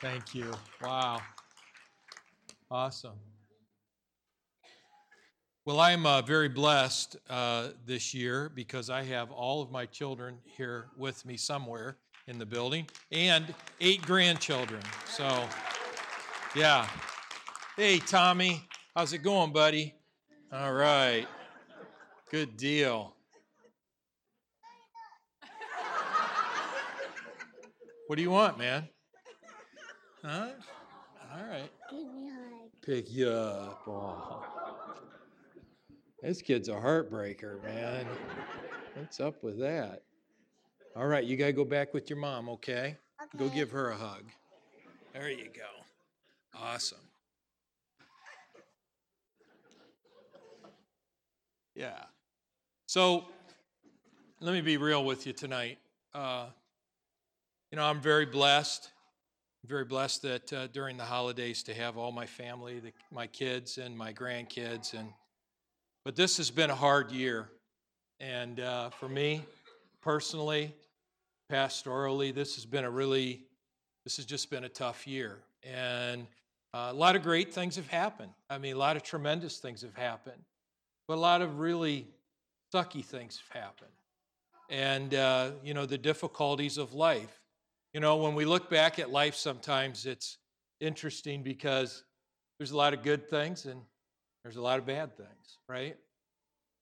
Thank 0.00 0.34
you. 0.34 0.50
Wow. 0.82 1.20
Awesome. 2.70 3.18
Well, 5.64 5.78
I'm 5.78 6.06
uh, 6.06 6.22
very 6.22 6.48
blessed 6.48 7.16
uh, 7.30 7.68
this 7.86 8.12
year 8.12 8.50
because 8.52 8.90
I 8.90 9.04
have 9.04 9.30
all 9.30 9.62
of 9.62 9.70
my 9.70 9.86
children 9.86 10.38
here 10.44 10.86
with 10.96 11.24
me 11.24 11.36
somewhere 11.36 11.98
in 12.26 12.38
the 12.38 12.46
building 12.46 12.88
and 13.12 13.54
eight 13.80 14.02
grandchildren. 14.02 14.82
So, 15.06 15.44
yeah. 16.56 16.88
Hey, 17.76 18.00
Tommy. 18.00 18.66
How's 18.96 19.12
it 19.12 19.18
going, 19.18 19.52
buddy? 19.52 19.94
All 20.52 20.72
right. 20.72 21.26
Good 22.30 22.56
deal. 22.56 23.14
What 28.12 28.16
do 28.16 28.22
you 28.24 28.30
want, 28.30 28.58
man? 28.58 28.86
Huh? 30.22 30.48
All 31.32 31.44
right. 31.48 31.70
Give 31.90 32.12
me 32.12 32.28
a 32.28 32.32
hug. 32.34 32.70
Pick 32.84 33.10
you 33.10 33.30
up. 33.30 33.80
Oh. 33.86 34.44
This 36.20 36.42
kid's 36.42 36.68
a 36.68 36.74
heartbreaker, 36.74 37.64
man. 37.64 38.04
What's 38.96 39.18
up 39.18 39.42
with 39.42 39.58
that? 39.60 40.02
All 40.94 41.06
right, 41.06 41.24
you 41.24 41.38
got 41.38 41.46
to 41.46 41.52
go 41.54 41.64
back 41.64 41.94
with 41.94 42.10
your 42.10 42.18
mom, 42.18 42.50
okay? 42.50 42.98
Go 43.38 43.48
give 43.48 43.70
her 43.70 43.92
a 43.92 43.96
hug. 43.96 44.24
There 45.14 45.30
you 45.30 45.46
go. 45.46 46.60
Awesome. 46.60 46.98
Yeah. 51.74 52.02
So 52.84 53.24
let 54.38 54.52
me 54.52 54.60
be 54.60 54.76
real 54.76 55.02
with 55.02 55.26
you 55.26 55.32
tonight. 55.32 55.78
Uh, 56.14 56.48
you 57.72 57.76
know, 57.76 57.86
I'm 57.86 58.02
very 58.02 58.26
blessed. 58.26 58.90
I'm 59.64 59.68
very 59.70 59.86
blessed 59.86 60.22
that 60.22 60.52
uh, 60.52 60.66
during 60.66 60.98
the 60.98 61.04
holidays 61.04 61.62
to 61.62 61.74
have 61.74 61.96
all 61.96 62.12
my 62.12 62.26
family, 62.26 62.80
the, 62.80 62.92
my 63.10 63.26
kids 63.26 63.78
and 63.78 63.96
my 63.96 64.12
grandkids, 64.12 64.92
and 64.92 65.08
but 66.04 66.14
this 66.14 66.36
has 66.36 66.50
been 66.50 66.68
a 66.68 66.74
hard 66.74 67.10
year, 67.10 67.48
and 68.20 68.60
uh, 68.60 68.90
for 68.90 69.08
me 69.08 69.42
personally, 70.02 70.74
pastorally, 71.50 72.34
this 72.34 72.56
has 72.56 72.66
been 72.66 72.84
a 72.84 72.90
really, 72.90 73.46
this 74.04 74.18
has 74.18 74.26
just 74.26 74.50
been 74.50 74.64
a 74.64 74.68
tough 74.68 75.06
year, 75.06 75.38
and 75.62 76.26
uh, 76.74 76.88
a 76.90 76.94
lot 76.94 77.16
of 77.16 77.22
great 77.22 77.54
things 77.54 77.76
have 77.76 77.88
happened. 77.88 78.32
I 78.50 78.58
mean, 78.58 78.74
a 78.74 78.78
lot 78.78 78.96
of 78.96 79.02
tremendous 79.02 79.56
things 79.58 79.80
have 79.80 79.96
happened, 79.96 80.42
but 81.08 81.14
a 81.14 81.20
lot 81.20 81.40
of 81.40 81.58
really 81.58 82.06
sucky 82.74 83.02
things 83.02 83.40
have 83.48 83.62
happened, 83.62 83.92
and 84.68 85.14
uh, 85.14 85.52
you 85.64 85.72
know 85.72 85.86
the 85.86 85.96
difficulties 85.96 86.76
of 86.76 86.92
life 86.92 87.38
you 87.92 88.00
know, 88.00 88.16
when 88.16 88.34
we 88.34 88.44
look 88.44 88.70
back 88.70 88.98
at 88.98 89.10
life, 89.10 89.34
sometimes 89.34 90.06
it's 90.06 90.38
interesting 90.80 91.42
because 91.42 92.04
there's 92.58 92.70
a 92.70 92.76
lot 92.76 92.94
of 92.94 93.02
good 93.02 93.28
things 93.28 93.66
and 93.66 93.80
there's 94.42 94.56
a 94.56 94.62
lot 94.62 94.78
of 94.78 94.86
bad 94.86 95.16
things, 95.16 95.58
right? 95.68 95.96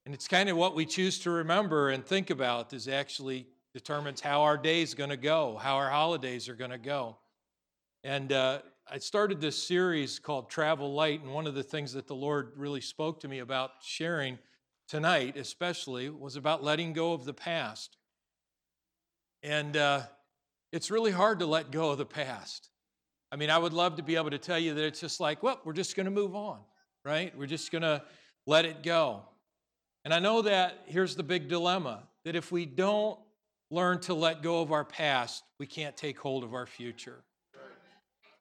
And 0.07 0.15
it's 0.15 0.29
kind 0.29 0.49
of 0.49 0.57
what 0.57 0.75
we 0.75 0.87
choose 0.87 1.19
to 1.21 1.31
remember 1.31 1.91
and 1.91 2.05
think 2.05 2.31
about 2.31 2.73
is 2.73 2.89
actually 2.89 3.47
determines 3.75 4.21
how 4.21 4.43
our 4.43 4.57
day 4.57 4.83
is 4.83 4.95
going 4.95 5.11
to 5.11 5.17
go, 5.17 5.57
how 5.57 5.77
our 5.77 5.91
holidays 5.91 6.49
are 6.49 6.55
going 6.55 6.71
to 6.71 6.79
go. 6.79 7.19
And 8.03 8.33
uh, 8.33 8.61
I 8.91 8.99
started 8.99 9.41
this 9.41 9.63
series 9.63 10.19
called 10.19 10.49
Travel 10.49 10.95
Light, 10.95 11.23
and 11.23 11.33
one 11.33 11.47
of 11.47 11.55
the 11.55 11.63
things 11.63 11.93
that 11.93 12.07
the 12.07 12.15
Lord 12.15 12.53
really 12.57 12.81
spoke 12.81 13.21
to 13.21 13.29
me 13.29 13.41
about 13.41 13.71
sharing 13.83 14.39
tonight, 14.89 15.37
especially, 15.37 16.09
was 16.09 16.37
about 16.37 16.65
letting 16.65 16.93
go 16.93 17.13
of 17.13 17.25
the 17.25 17.35
past. 17.35 17.99
And 19.43 19.77
uh, 19.77 20.03
it's 20.73 20.91
really 20.91 21.11
hard 21.11 21.41
to 21.41 21.47
let 21.47 21.71
go 21.71 21.91
of 21.91 21.99
the 21.99 22.07
past. 22.07 22.71
I 23.33 23.37
mean, 23.37 23.51
I 23.51 23.59
would 23.59 23.73
love 23.73 23.97
to 23.97 24.03
be 24.03 24.17
able 24.17 24.31
to 24.31 24.39
tell 24.39 24.59
you 24.59 24.75
that 24.75 24.85
it's 24.85 25.01
just 25.01 25.21
like, 25.21 25.43
well, 25.43 25.61
we're 25.65 25.73
just 25.73 25.95
going 25.95 26.07
to 26.07 26.11
move 26.11 26.35
on, 26.35 26.59
right? 27.05 27.37
We're 27.37 27.47
just 27.47 27.71
going 27.71 27.83
to 27.83 28.03
let 28.47 28.65
it 28.65 28.83
go. 28.83 29.23
And 30.05 30.13
I 30.13 30.19
know 30.19 30.43
that 30.43 30.79
here's 30.87 31.15
the 31.15 31.23
big 31.23 31.49
dilemma 31.49 32.05
that 32.25 32.35
if 32.35 32.51
we 32.51 32.67
don't 32.67 33.19
learn 33.71 34.01
to 34.01 34.15
let 34.15 34.43
go 34.43 34.61
of 34.61 34.73
our 34.73 34.85
past, 34.85 35.45
we 35.59 35.67
can't 35.67 35.97
take 35.97 36.19
hold 36.19 36.43
of 36.43 36.55
our 36.55 36.67
future. 36.67 37.23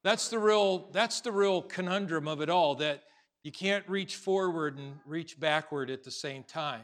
That's 0.04 0.30
the 0.30 0.40
real 0.40 0.90
that's 0.92 1.20
the 1.22 1.32
real 1.32 1.62
conundrum 1.62 2.28
of 2.28 2.42
it 2.42 2.50
all 2.50 2.76
that 2.76 3.04
you 3.44 3.52
can't 3.52 3.88
reach 3.90 4.16
forward 4.16 4.78
and 4.78 4.94
reach 5.06 5.40
backward 5.40 5.90
at 5.90 6.04
the 6.04 6.12
same 6.12 6.44
time. 6.44 6.84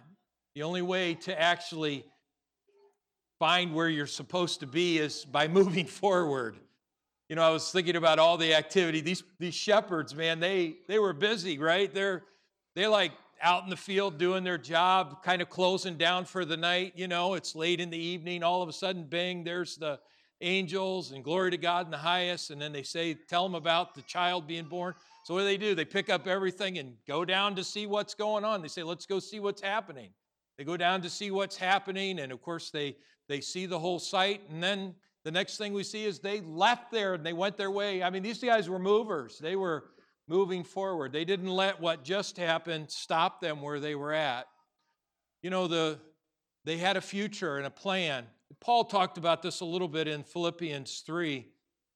The 0.54 0.64
only 0.64 0.82
way 0.82 1.16
to 1.16 1.42
actually 1.42 2.06
find 3.40 3.74
where 3.74 3.90
you're 3.90 4.08
supposed 4.08 4.62
to 4.62 4.68
be 4.68 4.98
is 4.98 5.26
by 5.26 5.48
moving 5.60 5.86
forward. 5.86 6.58
You 7.30 7.36
know, 7.36 7.44
I 7.44 7.50
was 7.50 7.72
thinking 7.72 7.96
about 7.96 8.20
all 8.20 8.38
the 8.38 8.54
activity. 8.54 9.02
These 9.02 9.24
these 9.40 9.56
shepherds, 9.56 10.14
man, 10.14 10.40
they 10.40 10.76
they 10.88 11.00
were 11.00 11.14
busy, 11.14 11.58
right? 11.58 11.92
They're 11.92 12.24
they 12.76 12.88
like 12.88 13.14
out 13.42 13.64
in 13.64 13.70
the 13.70 13.78
field 13.78 14.18
doing 14.18 14.44
their 14.44 14.58
job, 14.58 15.24
kind 15.24 15.42
of 15.42 15.50
closing 15.50 15.98
down 15.98 16.26
for 16.26 16.46
the 16.46 16.58
night. 16.58 16.94
You 16.96 17.08
know, 17.08 17.34
it's 17.34 17.56
late 17.56 17.80
in 17.80 17.90
the 17.90 17.98
evening. 17.98 18.44
All 18.44 18.62
of 18.62 18.70
a 18.70 18.74
sudden, 18.74 19.06
bang, 19.06 19.44
there's 19.44 19.76
the 19.76 20.00
angels 20.42 21.12
and 21.12 21.24
glory 21.24 21.52
to 21.52 21.58
God 21.58 21.86
in 21.86 21.92
the 21.92 21.98
highest. 21.98 22.52
And 22.52 22.62
then 22.62 22.72
they 22.72 22.84
say, 22.84 23.14
tell 23.14 23.44
them 23.44 23.56
about 23.56 23.96
the 23.96 24.02
child 24.04 24.48
being 24.48 24.66
born. 24.66 24.94
So 25.24 25.34
what 25.34 25.42
do 25.42 25.46
they 25.46 25.58
do? 25.58 25.76
They 25.76 25.86
pick 25.86 26.10
up 26.10 26.28
everything 26.28 26.78
and 26.78 26.96
go 27.08 27.26
down 27.26 27.56
to 27.56 27.64
see 27.64 27.88
what's 27.88 28.14
going 28.14 28.44
on. 28.44 28.62
They 28.62 28.68
say, 28.68 28.84
let's 28.84 29.06
go 29.06 29.20
see 29.20 29.40
what's 29.40 29.62
happening. 29.62 30.10
They 30.58 30.64
go 30.64 30.78
down 30.78 31.02
to 31.02 31.10
see 31.10 31.32
what's 31.32 31.58
happening, 31.58 32.20
and 32.20 32.32
of 32.32 32.42
course, 32.42 32.70
they 32.70 32.96
they 33.28 33.42
see 33.42 33.66
the 33.66 33.80
whole 33.80 34.00
site, 34.00 34.42
and 34.50 34.62
then 34.62 34.96
the 35.24 35.32
next 35.32 35.58
thing 35.58 35.74
we 35.74 35.84
see 35.84 36.06
is 36.06 36.20
they 36.20 36.42
left 36.42 36.92
there 36.92 37.16
and 37.16 37.26
they 37.26 37.34
went 37.34 37.58
their 37.58 37.72
way. 37.72 38.04
I 38.04 38.12
mean, 38.12 38.22
these 38.22 38.44
guys 38.44 38.70
were 38.70 38.80
movers. 38.80 39.40
They 39.40 39.56
were 39.56 39.86
moving 40.28 40.64
forward. 40.64 41.12
They 41.12 41.26
didn't 41.26 41.50
let 41.50 41.82
what 41.82 42.04
just 42.04 42.38
happened 42.38 42.92
stop 42.92 43.42
them 43.42 43.62
where 43.62 43.80
they 43.80 43.96
were 43.96 44.14
at. 44.14 44.48
You 45.42 45.50
know, 45.50 45.68
the 45.68 46.00
they 46.64 46.78
had 46.78 46.98
a 46.98 47.02
future 47.02 47.58
and 47.58 47.68
a 47.68 47.72
plan. 47.72 48.26
Paul 48.60 48.86
talked 48.86 49.18
about 49.18 49.42
this 49.42 49.62
a 49.62 49.66
little 49.66 49.88
bit 49.88 50.08
in 50.08 50.24
Philippians 50.24 51.04
3. 51.06 51.46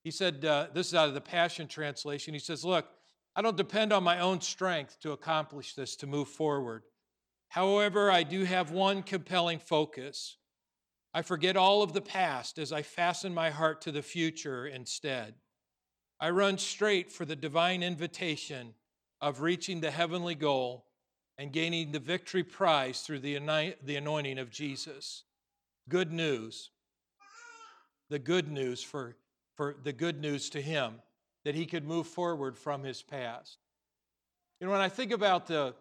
He 0.03 0.11
said, 0.11 0.45
uh, 0.45 0.67
this 0.73 0.87
is 0.87 0.95
out 0.95 1.07
of 1.07 1.13
the 1.13 1.21
Passion 1.21 1.67
Translation. 1.67 2.33
He 2.33 2.39
says, 2.39 2.63
Look, 2.63 2.87
I 3.35 3.41
don't 3.41 3.57
depend 3.57 3.93
on 3.93 4.03
my 4.03 4.19
own 4.19 4.41
strength 4.41 4.99
to 5.01 5.11
accomplish 5.11 5.73
this, 5.73 5.95
to 5.97 6.07
move 6.07 6.27
forward. 6.27 6.83
However, 7.49 8.11
I 8.11 8.23
do 8.23 8.43
have 8.43 8.71
one 8.71 9.01
compelling 9.01 9.59
focus. 9.59 10.37
I 11.13 11.21
forget 11.23 11.57
all 11.57 11.81
of 11.81 11.93
the 11.93 12.01
past 12.01 12.59
as 12.59 12.71
I 12.71 12.83
fasten 12.83 13.33
my 13.33 13.49
heart 13.49 13.81
to 13.81 13.91
the 13.91 14.01
future 14.01 14.67
instead. 14.67 15.35
I 16.19 16.29
run 16.29 16.57
straight 16.57 17.11
for 17.11 17.25
the 17.25 17.35
divine 17.35 17.81
invitation 17.81 18.73
of 19.21 19.41
reaching 19.41 19.81
the 19.81 19.91
heavenly 19.91 20.35
goal 20.35 20.85
and 21.37 21.51
gaining 21.51 21.91
the 21.91 21.99
victory 21.99 22.43
prize 22.43 23.01
through 23.01 23.19
the, 23.19 23.35
anointing 23.35 24.37
of 24.37 24.51
Jesus. 24.51 25.23
Good 25.87 26.11
news. 26.11 26.69
The 28.09 28.19
good 28.19 28.51
news 28.51 28.83
for, 28.83 29.15
for 29.55 29.75
the 29.83 29.93
good 29.93 30.19
news 30.19 30.49
to 30.51 30.61
him 30.61 30.95
that 31.45 31.55
he 31.55 31.65
could 31.65 31.85
move 31.85 32.07
forward 32.07 32.57
from 32.57 32.83
his 32.83 33.01
past. 33.01 33.57
You 34.59 34.67
know, 34.67 34.73
when 34.73 34.81
I 34.81 34.89
think 34.89 35.11
about 35.11 35.47
the, 35.47 35.73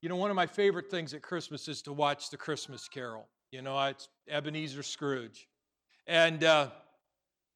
you 0.00 0.08
know, 0.08 0.16
one 0.16 0.30
of 0.30 0.36
my 0.36 0.46
favorite 0.46 0.90
things 0.90 1.12
at 1.12 1.22
Christmas 1.22 1.66
is 1.66 1.82
to 1.82 1.92
watch 1.92 2.30
the 2.30 2.36
Christmas 2.36 2.88
Carol. 2.88 3.26
You 3.52 3.60
know, 3.60 3.78
it's 3.84 4.08
Ebenezer 4.30 4.82
Scrooge. 4.82 5.46
And, 6.06 6.42
uh, 6.42 6.70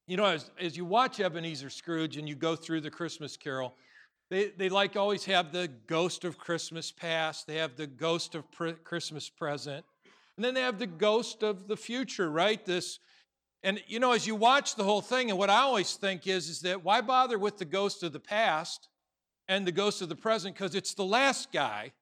you 0.07 0.19
know, 0.19 0.27
as, 0.27 0.51
as 0.61 0.77
you 0.77 0.85
watch 0.85 1.21
Ebenezer 1.21 1.71
Scrooge 1.71 2.19
and 2.19 2.29
you 2.29 2.35
go 2.35 2.55
through 2.55 2.83
the 2.83 2.91
Christmas 2.91 3.35
Carol, 3.39 3.75
they, 4.29 4.49
they 4.59 4.69
like 4.69 4.95
always 4.97 5.25
have 5.25 5.53
the 5.53 5.69
ghost 5.87 6.25
of 6.25 6.37
Christmas 6.37 6.93
past, 6.93 7.47
they 7.47 7.57
have 7.57 7.77
the 7.77 7.87
ghost 7.87 8.35
of 8.35 8.45
Christmas 8.85 9.31
present, 9.31 9.87
and 10.37 10.45
then 10.45 10.53
they 10.53 10.61
have 10.61 10.79
the 10.79 10.87
ghost 10.87 11.43
of 11.43 11.67
the 11.67 11.79
future, 11.79 12.31
right? 12.31 12.63
This, 12.67 12.99
and 13.63 13.81
you 13.87 13.99
know, 13.99 14.13
as 14.13 14.27
you 14.27 14.35
watch 14.35 14.75
the 14.75 14.85
whole 14.85 15.01
thing, 15.01 15.31
and 15.31 15.39
what 15.39 15.49
I 15.49 15.61
always 15.61 15.95
think 15.95 16.27
is, 16.27 16.51
is 16.51 16.61
that 16.61 16.85
why 16.85 17.01
bother 17.01 17.39
with 17.39 17.57
the 17.57 17.65
ghost 17.65 18.03
of 18.03 18.13
the 18.13 18.21
past 18.21 18.91
and 19.49 19.67
the 19.67 19.73
ghost 19.73 20.03
of 20.03 20.11
the 20.11 20.15
present? 20.15 20.57
Because 20.57 20.75
it's 20.75 20.93
the 20.93 21.05
last 21.07 21.53
guy 21.53 21.93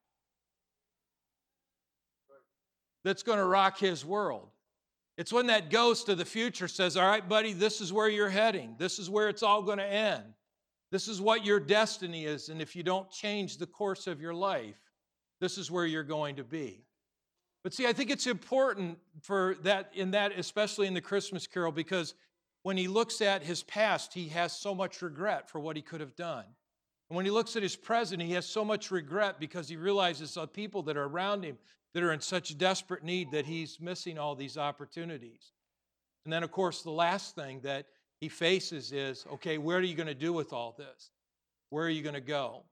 that's 3.05 3.23
going 3.23 3.39
to 3.39 3.45
rock 3.45 3.79
his 3.79 4.05
world. 4.05 4.49
It's 5.17 5.33
when 5.33 5.47
that 5.47 5.71
ghost 5.71 6.09
of 6.09 6.19
the 6.19 6.25
future 6.25 6.67
says, 6.67 6.97
All 6.97 7.07
right, 7.07 7.27
buddy, 7.27 7.53
this 7.53 7.81
is 7.81 7.93
where 7.93 8.09
you're 8.09 8.29
heading. 8.29 8.75
This 8.79 8.99
is 8.99 9.09
where 9.09 9.29
it's 9.29 9.43
all 9.43 9.63
going 9.63 9.79
to 9.79 9.87
end. 9.87 10.25
This 10.91 11.07
is 11.09 11.21
what 11.21 11.45
your 11.45 11.61
destiny 11.61 12.25
is. 12.25 12.49
And 12.49 12.61
if 12.61 12.75
you 12.75 12.83
don't 12.83 13.11
change 13.11 13.59
the 13.59 13.67
course 13.67 14.07
of 14.07 14.21
your 14.21 14.35
life, 14.35 14.77
this 15.41 15.59
is 15.59 15.71
where 15.71 15.87
you're 15.87 16.03
going 16.03 16.37
to 16.37 16.45
be. 16.45 16.85
But 17.63 17.75
see, 17.75 17.87
I 17.87 17.93
think 17.93 18.11
it's 18.11 18.27
important 18.27 18.99
for 19.23 19.57
that, 19.63 19.91
in 19.95 20.11
that, 20.13 20.33
especially 20.39 20.87
in 20.87 20.95
the 20.95 21.01
Christmas 21.01 21.47
carol, 21.47 21.73
because 21.73 22.15
when 22.63 22.77
he 22.77 22.89
looks 22.89 23.21
at 23.21 23.43
his 23.43 23.63
past, 23.63 24.13
he 24.13 24.29
has 24.29 24.53
so 24.53 24.75
much 24.75 25.01
regret 25.03 25.49
for 25.49 25.61
what 25.61 25.77
he 25.77 25.83
could 25.83 26.01
have 26.01 26.17
done. 26.17 26.45
And 27.09 27.17
when 27.17 27.25
he 27.25 27.31
looks 27.31 27.57
at 27.57 27.63
his 27.63 27.77
present, 27.77 28.23
he 28.23 28.33
has 28.33 28.47
so 28.47 28.65
much 28.65 28.91
regret 28.91 29.39
because 29.39 29.69
he 29.69 29.77
realizes 29.77 30.35
the 30.35 30.47
people 30.47 30.83
that 30.85 30.97
are 30.97 31.05
around 31.05 31.45
him 31.45 31.59
that 31.95 32.03
are 32.03 32.13
in 32.13 32.21
such 32.21 32.59
desperate 32.59 33.05
need 33.05 33.31
that 33.31 33.47
he's 33.47 33.81
missing 33.81 34.19
all 34.19 34.35
these 34.35 34.59
opportunities. 34.59 35.53
And 36.25 36.33
then, 36.33 36.43
of 36.43 36.51
course, 36.51 36.83
the 36.83 36.91
last 36.91 37.35
thing 37.35 37.61
that 37.61 37.87
he 38.21 38.29
faces 38.29 38.93
is 38.93 39.25
okay, 39.33 39.59
where 39.59 39.79
are 39.79 39.83
you 39.83 39.95
going 39.95 40.09
to 40.09 40.15
do 40.15 40.33
with 40.33 40.53
all 40.53 40.75
this? 40.77 41.11
Where 41.71 41.85
are 41.85 41.91
you 41.91 42.03
going 42.03 42.15
to 42.15 42.21
go? 42.21 42.65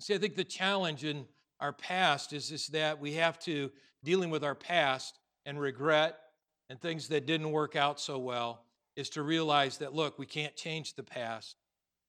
See, 0.00 0.14
I 0.14 0.18
think 0.18 0.36
the 0.36 0.44
challenge 0.44 1.04
in 1.04 1.26
our 1.60 1.72
past 1.72 2.32
is, 2.32 2.50
is 2.50 2.68
that 2.68 3.00
we 3.00 3.14
have 3.14 3.38
to, 3.40 3.70
dealing 4.02 4.30
with 4.30 4.42
our 4.42 4.54
past 4.54 5.18
and 5.44 5.60
regret 5.60 6.18
and 6.70 6.80
things 6.80 7.08
that 7.08 7.26
didn't 7.26 7.52
work 7.52 7.76
out 7.76 8.00
so 8.00 8.18
well, 8.18 8.64
is 8.96 9.10
to 9.10 9.22
realize 9.22 9.78
that, 9.78 9.94
look, 9.94 10.18
we 10.18 10.26
can't 10.26 10.56
change 10.56 10.94
the 10.94 11.02
past, 11.02 11.56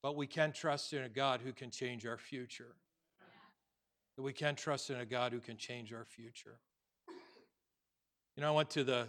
but 0.01 0.15
we 0.15 0.27
can 0.27 0.51
trust 0.51 0.93
in 0.93 1.03
a 1.03 1.09
God 1.09 1.41
who 1.43 1.51
can 1.51 1.69
change 1.69 2.05
our 2.05 2.17
future. 2.17 2.75
That 4.15 4.23
we 4.23 4.33
can 4.33 4.55
trust 4.55 4.89
in 4.89 4.97
a 4.97 5.05
God 5.05 5.31
who 5.31 5.39
can 5.39 5.57
change 5.57 5.93
our 5.93 6.05
future. 6.05 6.59
You 8.35 8.43
know, 8.43 8.49
I 8.49 8.55
went 8.55 8.69
to 8.71 8.83
the, 8.83 9.07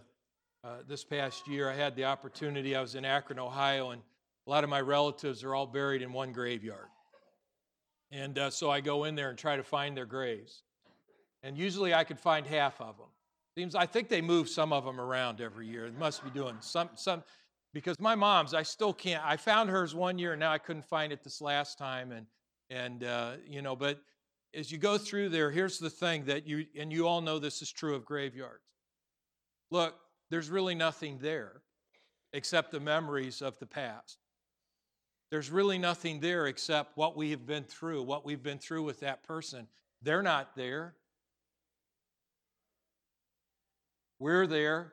uh, 0.65 0.79
this 0.87 1.05
past 1.05 1.47
year, 1.49 1.71
I 1.71 1.75
had 1.75 1.97
the 1.97 2.05
opportunity, 2.05 2.75
I 2.75 2.81
was 2.81 2.95
in 2.95 3.05
Akron, 3.05 3.39
Ohio, 3.39 3.91
and 3.91 4.03
a 4.47 4.51
lot 4.51 4.65
of 4.65 4.71
my 4.71 4.81
relatives 4.81 5.45
are 5.45 5.55
all 5.55 5.67
buried 5.67 6.03
in 6.03 6.13
one 6.13 6.33
graveyard. 6.33 6.89
And 8.11 8.39
uh, 8.39 8.51
so 8.51 8.71
I 8.71 8.81
go 8.81 9.05
in 9.05 9.15
there 9.15 9.31
and 9.31 9.39
try 9.39 9.57
to 9.57 9.63
find 9.63 9.97
their 9.97 10.07
graves. 10.07 10.63
And 11.43 11.57
usually 11.57 11.95
I 11.95 12.05
could 12.05 12.21
find 12.21 12.47
half 12.47 12.81
of 12.81 12.99
them. 12.99 13.07
Seems 13.57 13.75
I 13.75 13.87
think 13.87 14.09
they 14.09 14.23
move 14.23 14.49
some 14.49 14.73
of 14.73 14.85
them 14.85 15.01
around 15.01 15.41
every 15.41 15.67
year. 15.67 15.91
They 15.91 15.99
must 15.99 16.25
be 16.25 16.31
doing 16.31 16.57
some 16.61 16.89
some 16.95 17.23
because 17.75 18.01
my 18.01 18.15
mom's 18.15 18.55
I 18.55 18.63
still 18.63 18.95
can't. 18.95 19.23
I 19.25 19.37
found 19.37 19.69
hers 19.69 19.95
one 19.95 20.19
year 20.19 20.33
and 20.33 20.41
now 20.41 20.53
I 20.53 20.59
couldn't 20.59 20.87
find 20.87 21.13
it 21.13 21.23
this 21.23 21.41
last 21.41 21.77
time. 21.77 22.13
And 22.13 22.27
and 22.71 23.05
uh, 23.05 23.33
you 23.47 23.61
know, 23.61 23.77
but 23.77 24.01
as 24.55 24.71
you 24.71 24.79
go 24.79 24.99
through 24.99 25.31
there, 25.31 25.51
here's 25.51 25.79
the 25.79 25.91
thing 25.91 26.25
that 26.27 26.47
you 26.47 26.67
and 26.79 26.93
you 26.93 27.07
all 27.07 27.21
know 27.21 27.39
this 27.39 27.63
is 27.63 27.71
true 27.71 27.95
of 27.95 28.05
graveyards. 28.05 28.65
Look, 29.71 29.95
there's 30.31 30.51
really 30.51 30.75
nothing 30.75 31.19
there 31.21 31.63
except 32.33 32.73
the 32.73 32.81
memories 32.81 33.43
of 33.43 33.59
the 33.59 33.67
past. 33.67 34.19
There's 35.31 35.51
really 35.51 35.79
nothing 35.79 36.21
there 36.21 36.47
except 36.47 36.97
what 36.97 37.17
we 37.17 37.31
have 37.31 37.47
been 37.47 37.65
through, 37.65 38.03
what 38.03 38.25
we've 38.25 38.43
been 38.43 38.59
through 38.59 38.83
with 38.83 39.01
that 39.01 39.23
person. 39.23 39.67
They're 40.03 40.23
not 40.23 40.57
there. 40.57 40.95
We're 44.19 44.47
there, 44.47 44.93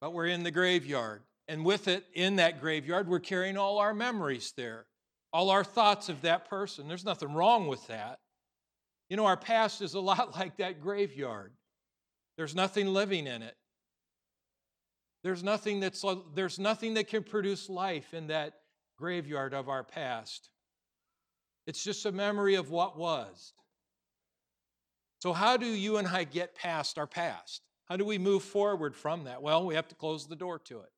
but 0.00 0.12
we're 0.12 0.26
in 0.26 0.42
the 0.42 0.50
graveyard. 0.50 1.22
And 1.48 1.64
with 1.64 1.88
it, 1.88 2.04
in 2.12 2.36
that 2.36 2.60
graveyard, 2.60 3.08
we're 3.08 3.18
carrying 3.18 3.56
all 3.56 3.78
our 3.78 3.94
memories 3.94 4.52
there, 4.56 4.86
all 5.32 5.48
our 5.48 5.64
thoughts 5.64 6.10
of 6.10 6.20
that 6.22 6.48
person. 6.50 6.86
There's 6.86 7.04
nothing 7.04 7.32
wrong 7.32 7.66
with 7.66 7.86
that. 7.86 8.18
You 9.08 9.16
know, 9.16 9.26
our 9.26 9.36
past 9.36 9.82
is 9.82 9.94
a 9.94 10.00
lot 10.12 10.36
like 10.36 10.56
that 10.58 10.80
graveyard. 10.80 11.52
There's 12.36 12.54
nothing 12.54 12.88
living 12.88 13.26
in 13.26 13.42
it. 13.42 13.56
There's 15.24 15.42
nothing 15.42 15.80
that's 15.80 16.04
there's 16.34 16.58
nothing 16.58 16.94
that 16.94 17.08
can 17.08 17.24
produce 17.24 17.68
life 17.68 18.14
in 18.14 18.28
that 18.28 18.54
graveyard 18.96 19.52
of 19.52 19.68
our 19.68 19.82
past. 19.82 20.50
It's 21.66 21.82
just 21.82 22.06
a 22.06 22.12
memory 22.12 22.54
of 22.54 22.70
what 22.70 22.96
was. 22.96 23.52
So, 25.20 25.32
how 25.32 25.56
do 25.56 25.66
you 25.66 25.96
and 25.96 26.06
I 26.06 26.24
get 26.24 26.54
past 26.54 26.98
our 26.98 27.06
past? 27.06 27.62
How 27.86 27.96
do 27.96 28.04
we 28.04 28.18
move 28.18 28.42
forward 28.42 28.94
from 28.94 29.24
that? 29.24 29.42
Well, 29.42 29.66
we 29.66 29.74
have 29.74 29.88
to 29.88 29.94
close 29.94 30.26
the 30.26 30.36
door 30.36 30.58
to 30.60 30.80
it. 30.80 30.90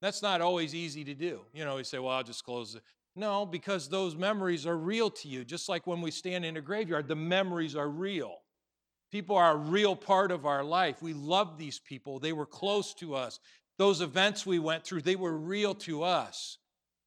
That's 0.00 0.22
not 0.22 0.40
always 0.40 0.74
easy 0.74 1.04
to 1.04 1.14
do. 1.14 1.40
You 1.52 1.64
know, 1.64 1.76
we 1.76 1.84
say, 1.84 1.98
well, 1.98 2.14
I'll 2.14 2.22
just 2.22 2.44
close 2.44 2.74
it. 2.74 2.82
No, 3.20 3.44
because 3.44 3.86
those 3.86 4.16
memories 4.16 4.66
are 4.66 4.78
real 4.78 5.10
to 5.10 5.28
you. 5.28 5.44
Just 5.44 5.68
like 5.68 5.86
when 5.86 6.00
we 6.00 6.10
stand 6.10 6.42
in 6.42 6.56
a 6.56 6.62
graveyard, 6.62 7.06
the 7.06 7.14
memories 7.14 7.76
are 7.76 7.90
real. 7.90 8.38
People 9.12 9.36
are 9.36 9.52
a 9.52 9.56
real 9.56 9.94
part 9.94 10.32
of 10.32 10.46
our 10.46 10.64
life. 10.64 11.02
We 11.02 11.12
love 11.12 11.58
these 11.58 11.78
people, 11.78 12.18
they 12.18 12.32
were 12.32 12.46
close 12.46 12.94
to 12.94 13.14
us. 13.14 13.38
Those 13.76 14.00
events 14.00 14.46
we 14.46 14.58
went 14.58 14.84
through, 14.84 15.02
they 15.02 15.16
were 15.16 15.36
real 15.36 15.74
to 15.74 16.02
us. 16.02 16.56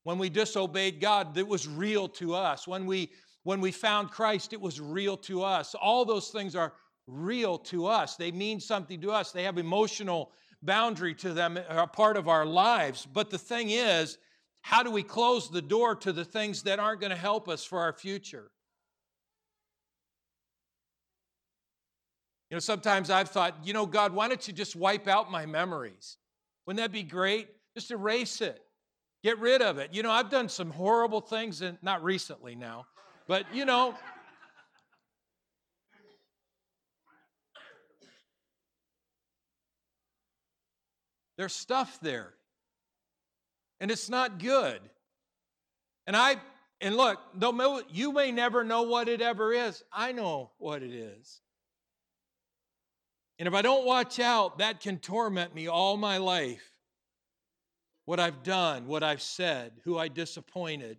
When 0.03 0.19
we 0.19 0.29
disobeyed 0.29 1.01
God, 1.01 1.35
it 1.35 1.47
was 1.47 1.67
real 1.67 2.07
to 2.09 2.35
us. 2.35 2.67
When 2.67 2.85
we 2.85 3.11
when 3.41 3.59
we 3.59 3.71
found 3.71 4.11
Christ, 4.11 4.53
it 4.53 4.61
was 4.61 4.79
real 4.79 5.17
to 5.17 5.41
us. 5.41 5.73
All 5.73 6.05
those 6.05 6.29
things 6.29 6.55
are 6.55 6.73
real 7.07 7.57
to 7.57 7.87
us. 7.87 8.17
They 8.17 8.31
mean 8.31 8.59
something 8.59 9.01
to 9.01 9.11
us. 9.11 9.31
They 9.31 9.43
have 9.43 9.57
emotional 9.57 10.31
boundary 10.61 11.15
to 11.15 11.33
them, 11.33 11.57
a 11.57 11.87
part 11.87 12.17
of 12.17 12.27
our 12.27 12.45
lives. 12.45 13.07
But 13.11 13.31
the 13.31 13.39
thing 13.39 13.71
is, 13.71 14.19
how 14.63 14.81
do 14.81 14.89
we 14.89 15.03
close 15.03 15.49
the 15.49 15.61
door 15.61 15.93
to 15.93 16.13
the 16.13 16.23
things 16.23 16.63
that 16.63 16.79
aren't 16.79 17.01
going 17.01 17.11
to 17.11 17.17
help 17.17 17.49
us 17.49 17.65
for 17.65 17.79
our 17.79 17.91
future? 17.91 18.49
You 22.49 22.55
know, 22.55 22.59
sometimes 22.59 23.09
I've 23.09 23.29
thought, 23.29 23.55
you 23.63 23.73
know, 23.73 23.85
God, 23.85 24.13
why 24.13 24.29
don't 24.29 24.47
you 24.47 24.53
just 24.53 24.75
wipe 24.75 25.07
out 25.07 25.29
my 25.29 25.45
memories? 25.45 26.17
Wouldn't 26.65 26.81
that 26.81 26.93
be 26.93 27.03
great? 27.03 27.49
Just 27.75 27.91
erase 27.91 28.39
it. 28.39 28.61
Get 29.21 29.37
rid 29.39 29.61
of 29.61 29.79
it. 29.79 29.93
You 29.93 30.01
know, 30.01 30.11
I've 30.11 30.29
done 30.29 30.47
some 30.47 30.71
horrible 30.71 31.19
things, 31.19 31.61
and 31.61 31.77
not 31.81 32.01
recently 32.01 32.55
now, 32.55 32.85
but 33.27 33.45
you 33.53 33.65
know, 33.65 33.95
there's 41.37 41.53
stuff 41.53 41.99
there, 42.01 42.33
and 43.79 43.91
it's 43.91 44.09
not 44.09 44.39
good. 44.39 44.79
And 46.07 46.15
I 46.15 46.37
and 46.81 46.97
look, 46.97 47.19
though 47.33 47.81
you 47.89 48.11
may 48.11 48.31
never 48.31 48.63
know 48.63 48.83
what 48.83 49.07
it 49.07 49.21
ever 49.21 49.53
is, 49.53 49.81
I 49.91 50.11
know 50.11 50.51
what 50.57 50.83
it 50.83 50.93
is. 50.93 51.39
And 53.39 53.47
if 53.47 53.53
I 53.53 53.61
don't 53.61 53.85
watch 53.85 54.19
out, 54.19 54.57
that 54.57 54.81
can 54.81 54.99
torment 54.99 55.55
me 55.55 55.67
all 55.67 55.95
my 55.97 56.17
life 56.17 56.73
what 58.05 58.19
I've 58.19 58.43
done, 58.43 58.87
what 58.87 59.01
I've 59.01 59.21
said, 59.21 59.71
who 59.85 59.97
I 59.97 60.09
disappointed, 60.09 60.97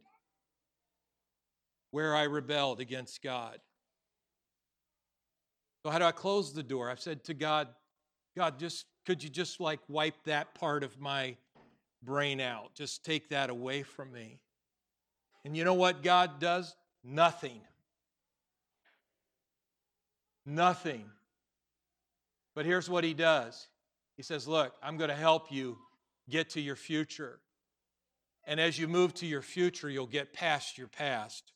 where 1.90 2.16
I 2.16 2.22
rebelled 2.22 2.80
against 2.80 3.22
God. 3.22 3.58
So, 5.84 5.90
how 5.90 5.98
do 5.98 6.06
I 6.06 6.12
close 6.12 6.54
the 6.54 6.62
door? 6.62 6.90
I've 6.90 7.00
said 7.00 7.24
to 7.24 7.34
God, 7.34 7.68
God, 8.36 8.58
just 8.58 8.86
could 9.04 9.22
you 9.22 9.28
just 9.28 9.60
like 9.60 9.80
wipe 9.86 10.24
that 10.24 10.54
part 10.54 10.82
of 10.82 10.98
my 10.98 11.36
brain 12.04 12.40
out? 12.40 12.74
Just 12.74 13.04
take 13.04 13.28
that 13.30 13.50
away 13.50 13.82
from 13.82 14.12
me. 14.12 14.40
And 15.44 15.56
you 15.56 15.64
know 15.64 15.74
what 15.74 16.02
God 16.02 16.40
does? 16.40 16.74
Nothing. 17.02 17.60
Nothing. 20.46 21.04
But 22.54 22.66
here's 22.66 22.88
what 22.88 23.04
He 23.04 23.14
does 23.14 23.68
He 24.16 24.22
says, 24.22 24.48
Look, 24.48 24.74
I'm 24.82 24.96
going 24.96 25.10
to 25.10 25.16
help 25.16 25.52
you 25.52 25.78
get 26.28 26.50
to 26.50 26.60
your 26.60 26.76
future. 26.76 27.40
And 28.46 28.60
as 28.60 28.78
you 28.78 28.88
move 28.88 29.14
to 29.14 29.26
your 29.26 29.42
future, 29.42 29.88
you'll 29.88 30.06
get 30.06 30.32
past 30.32 30.76
your 30.76 30.88
past. 30.88 31.52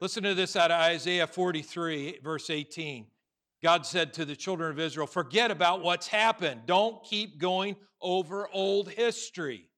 Listen 0.00 0.22
to 0.22 0.34
this 0.34 0.56
out 0.56 0.70
of 0.70 0.80
Isaiah 0.80 1.26
43, 1.26 2.20
verse 2.22 2.48
18. 2.48 3.06
God 3.62 3.84
said 3.84 4.14
to 4.14 4.24
the 4.24 4.36
children 4.36 4.70
of 4.70 4.80
Israel, 4.80 5.06
Forget 5.06 5.50
about 5.50 5.82
what's 5.82 6.08
happened. 6.08 6.62
Don't 6.64 7.04
keep 7.04 7.38
going 7.38 7.76
over 8.00 8.48
old 8.52 8.88
history. 8.88 9.69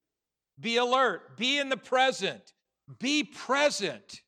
Be 0.62 0.78
alert. 0.78 1.36
Be 1.36 1.58
in 1.58 1.68
the 1.68 1.76
present. 1.76 2.54
Be 2.98 3.24
present. 3.24 4.22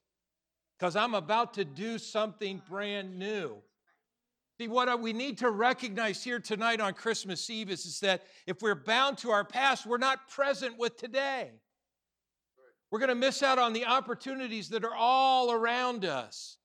Because 0.78 0.96
I'm 0.96 1.14
about 1.14 1.54
to 1.54 1.64
do 1.64 1.98
something 1.98 2.60
brand 2.68 3.18
new. 3.18 3.56
See, 4.60 4.68
what 4.68 5.00
we 5.00 5.12
need 5.12 5.38
to 5.38 5.50
recognize 5.50 6.22
here 6.22 6.38
tonight 6.38 6.80
on 6.80 6.92
Christmas 6.94 7.48
Eve 7.48 7.70
is, 7.70 7.86
is 7.86 8.00
that 8.00 8.22
if 8.46 8.60
we're 8.60 8.74
bound 8.74 9.18
to 9.18 9.30
our 9.30 9.44
past, 9.44 9.86
we're 9.86 9.98
not 9.98 10.28
present 10.28 10.78
with 10.78 10.96
today. 10.96 11.50
We're 12.90 13.00
going 13.00 13.08
to 13.08 13.16
miss 13.16 13.42
out 13.42 13.58
on 13.58 13.72
the 13.72 13.86
opportunities 13.86 14.68
that 14.68 14.84
are 14.84 14.94
all 14.94 15.50
around 15.50 16.04
us 16.04 16.58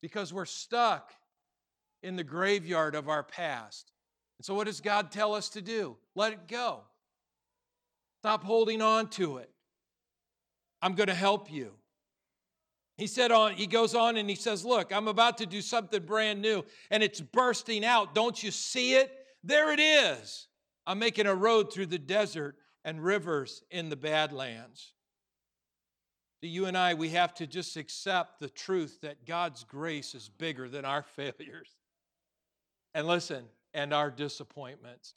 because 0.00 0.32
we're 0.32 0.44
stuck 0.44 1.12
in 2.02 2.14
the 2.14 2.22
graveyard 2.22 2.94
of 2.94 3.08
our 3.08 3.24
past. 3.24 3.90
And 4.38 4.46
so, 4.46 4.54
what 4.54 4.66
does 4.66 4.80
God 4.80 5.10
tell 5.10 5.34
us 5.34 5.48
to 5.50 5.60
do? 5.60 5.96
Let 6.14 6.32
it 6.32 6.46
go. 6.46 6.82
Stop 8.20 8.44
holding 8.44 8.82
on 8.82 9.08
to 9.10 9.38
it. 9.38 9.50
I'm 10.82 10.94
going 10.94 11.08
to 11.08 11.14
help 11.14 11.50
you. 11.50 11.72
He 12.96 13.06
said 13.06 13.30
on 13.30 13.52
he 13.52 13.66
goes 13.66 13.94
on 13.94 14.16
and 14.16 14.28
he 14.28 14.34
says, 14.34 14.64
"Look, 14.64 14.92
I'm 14.92 15.06
about 15.06 15.38
to 15.38 15.46
do 15.46 15.62
something 15.62 16.02
brand 16.02 16.42
new 16.42 16.64
and 16.90 17.02
it's 17.02 17.20
bursting 17.20 17.84
out. 17.84 18.14
Don't 18.14 18.42
you 18.42 18.50
see 18.50 18.94
it? 18.94 19.12
There 19.44 19.72
it 19.72 19.78
is. 19.78 20.48
I'm 20.84 20.98
making 20.98 21.26
a 21.26 21.34
road 21.34 21.72
through 21.72 21.86
the 21.86 21.98
desert 21.98 22.56
and 22.84 23.02
rivers 23.02 23.62
in 23.70 23.88
the 23.88 23.96
badlands." 23.96 24.94
You 26.40 26.66
and 26.66 26.76
I, 26.78 26.94
we 26.94 27.10
have 27.10 27.34
to 27.34 27.46
just 27.48 27.76
accept 27.76 28.38
the 28.38 28.48
truth 28.48 29.00
that 29.02 29.26
God's 29.26 29.64
grace 29.64 30.14
is 30.14 30.28
bigger 30.28 30.68
than 30.68 30.84
our 30.84 31.02
failures. 31.16 31.76
And 32.94 33.06
listen, 33.06 33.44
and 33.74 33.92
our 33.92 34.10
disappointments. 34.10 35.14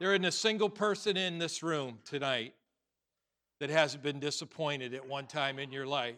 There 0.00 0.14
isn't 0.14 0.24
a 0.24 0.32
single 0.32 0.70
person 0.70 1.18
in 1.18 1.38
this 1.38 1.62
room 1.62 1.98
tonight 2.06 2.54
that 3.60 3.68
hasn't 3.68 4.02
been 4.02 4.18
disappointed 4.18 4.94
at 4.94 5.06
one 5.06 5.26
time 5.26 5.58
in 5.58 5.70
your 5.70 5.86
life. 5.86 6.16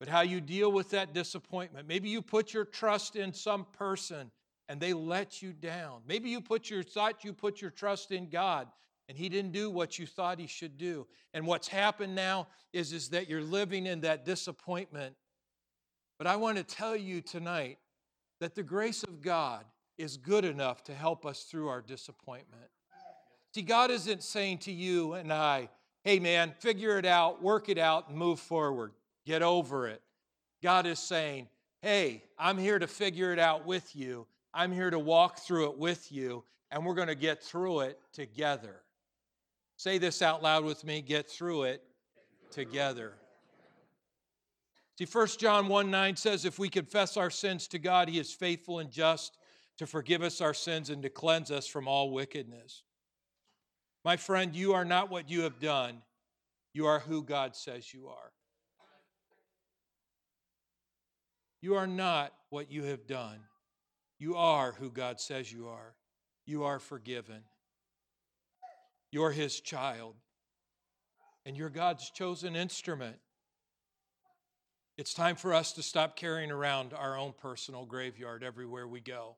But 0.00 0.08
how 0.08 0.22
you 0.22 0.40
deal 0.40 0.72
with 0.72 0.90
that 0.90 1.12
disappointment. 1.12 1.86
Maybe 1.86 2.08
you 2.08 2.22
put 2.22 2.54
your 2.54 2.64
trust 2.64 3.16
in 3.16 3.34
some 3.34 3.66
person 3.72 4.30
and 4.70 4.80
they 4.80 4.94
let 4.94 5.42
you 5.42 5.52
down. 5.52 6.00
Maybe 6.06 6.30
you 6.30 6.40
put 6.40 6.70
your 6.70 6.82
thought 6.82 7.22
you 7.22 7.34
put 7.34 7.60
your 7.60 7.70
trust 7.70 8.12
in 8.12 8.30
God 8.30 8.68
and 9.10 9.18
he 9.18 9.28
didn't 9.28 9.52
do 9.52 9.70
what 9.70 9.98
you 9.98 10.06
thought 10.06 10.38
he 10.38 10.46
should 10.46 10.78
do. 10.78 11.06
And 11.34 11.46
what's 11.46 11.68
happened 11.68 12.14
now 12.14 12.48
is, 12.72 12.94
is 12.94 13.10
that 13.10 13.28
you're 13.28 13.42
living 13.42 13.86
in 13.86 14.00
that 14.00 14.24
disappointment. 14.24 15.14
But 16.16 16.26
I 16.26 16.36
want 16.36 16.56
to 16.56 16.64
tell 16.64 16.96
you 16.96 17.20
tonight 17.20 17.78
that 18.40 18.54
the 18.54 18.62
grace 18.62 19.02
of 19.02 19.20
God 19.20 19.64
is 19.98 20.16
good 20.16 20.44
enough 20.44 20.84
to 20.84 20.94
help 20.94 21.26
us 21.26 21.42
through 21.42 21.68
our 21.68 21.82
disappointment. 21.82 22.70
See, 23.54 23.62
God 23.62 23.90
isn't 23.90 24.22
saying 24.22 24.58
to 24.58 24.72
you 24.72 25.14
and 25.14 25.32
I, 25.32 25.68
hey 26.04 26.20
man, 26.20 26.54
figure 26.60 26.98
it 26.98 27.04
out, 27.04 27.42
work 27.42 27.68
it 27.68 27.78
out, 27.78 28.08
and 28.08 28.16
move 28.16 28.38
forward, 28.38 28.92
get 29.26 29.42
over 29.42 29.88
it. 29.88 30.00
God 30.62 30.86
is 30.86 30.98
saying, 30.98 31.48
hey, 31.82 32.22
I'm 32.38 32.58
here 32.58 32.78
to 32.78 32.86
figure 32.86 33.32
it 33.32 33.38
out 33.38 33.66
with 33.66 33.94
you. 33.94 34.26
I'm 34.54 34.72
here 34.72 34.90
to 34.90 34.98
walk 34.98 35.38
through 35.38 35.70
it 35.70 35.78
with 35.78 36.10
you, 36.10 36.44
and 36.70 36.84
we're 36.84 36.94
going 36.94 37.08
to 37.08 37.14
get 37.14 37.42
through 37.42 37.80
it 37.80 38.00
together. 38.12 38.82
Say 39.76 39.98
this 39.98 40.22
out 40.22 40.42
loud 40.42 40.64
with 40.64 40.84
me 40.84 41.00
get 41.02 41.28
through 41.28 41.64
it 41.64 41.82
together. 42.50 43.14
See, 44.98 45.06
1 45.06 45.26
John 45.38 45.68
1 45.68 45.90
9 45.90 46.16
says, 46.16 46.44
If 46.44 46.58
we 46.58 46.68
confess 46.68 47.16
our 47.16 47.30
sins 47.30 47.68
to 47.68 47.78
God, 47.78 48.08
He 48.08 48.18
is 48.18 48.32
faithful 48.32 48.80
and 48.80 48.90
just 48.90 49.38
to 49.78 49.86
forgive 49.86 50.22
us 50.22 50.40
our 50.40 50.54
sins 50.54 50.90
and 50.90 51.02
to 51.02 51.08
cleanse 51.08 51.50
us 51.50 51.66
from 51.66 51.88
all 51.88 52.10
wickedness. 52.10 52.82
My 54.04 54.16
friend, 54.16 54.54
you 54.54 54.74
are 54.74 54.84
not 54.84 55.10
what 55.10 55.30
you 55.30 55.42
have 55.42 55.58
done, 55.60 56.02
you 56.74 56.86
are 56.86 56.98
who 57.00 57.22
God 57.22 57.56
says 57.56 57.92
you 57.92 58.08
are. 58.08 58.32
You 61.60 61.74
are 61.74 61.88
not 61.88 62.32
what 62.50 62.70
you 62.70 62.84
have 62.84 63.08
done. 63.08 63.40
You 64.20 64.36
are 64.36 64.72
who 64.78 64.90
God 64.90 65.20
says 65.20 65.52
you 65.52 65.66
are. 65.66 65.96
You 66.46 66.62
are 66.64 66.78
forgiven. 66.78 67.42
You're 69.10 69.32
His 69.32 69.60
child. 69.60 70.14
And 71.44 71.56
you're 71.56 71.68
God's 71.68 72.10
chosen 72.10 72.54
instrument. 72.54 73.16
It's 74.96 75.14
time 75.14 75.34
for 75.34 75.52
us 75.52 75.72
to 75.72 75.82
stop 75.82 76.14
carrying 76.14 76.52
around 76.52 76.92
our 76.92 77.18
own 77.18 77.32
personal 77.36 77.84
graveyard 77.84 78.44
everywhere 78.44 78.86
we 78.86 79.00
go 79.00 79.36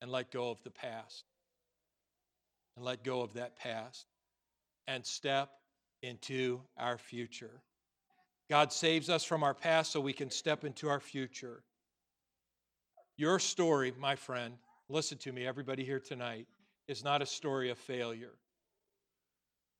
and 0.00 0.10
let 0.10 0.30
go 0.30 0.50
of 0.50 0.62
the 0.62 0.70
past. 0.70 1.24
And 2.76 2.84
let 2.84 3.04
go 3.04 3.22
of 3.22 3.34
that 3.34 3.56
past 3.56 4.06
and 4.86 5.04
step 5.04 5.50
into 6.02 6.60
our 6.76 6.98
future. 6.98 7.62
God 8.48 8.72
saves 8.72 9.08
us 9.08 9.22
from 9.22 9.42
our 9.42 9.54
past 9.54 9.92
so 9.92 10.00
we 10.00 10.12
can 10.12 10.30
step 10.30 10.64
into 10.64 10.88
our 10.88 11.00
future. 11.00 11.62
Your 13.16 13.38
story, 13.38 13.92
my 13.98 14.16
friend, 14.16 14.54
listen 14.88 15.18
to 15.18 15.32
me, 15.32 15.46
everybody 15.46 15.84
here 15.84 16.00
tonight, 16.00 16.46
is 16.88 17.04
not 17.04 17.22
a 17.22 17.26
story 17.26 17.70
of 17.70 17.78
failure, 17.78 18.32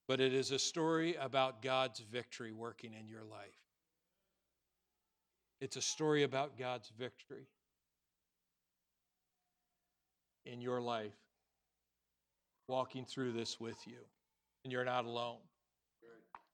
but 0.07 0.21
it 0.21 0.33
is 0.33 0.53
a 0.53 0.59
story 0.59 1.17
about 1.17 1.63
God's 1.63 2.01
victory 2.01 2.53
working 2.53 2.93
in 2.95 3.09
your 3.09 3.25
life. 3.25 3.59
It's 5.61 5.77
a 5.77 5.83
story 5.83 6.23
about 6.23 6.59
God's 6.59 6.93
victory 6.97 7.49
in 10.51 10.61
your 10.61 10.81
life, 10.81 11.15
walking 12.69 13.05
through 13.05 13.33
this 13.33 13.61
with 13.61 13.87
you. 13.87 13.99
And 14.65 14.73
you're 14.73 14.85
not 14.85 15.05
alone. 15.05 15.39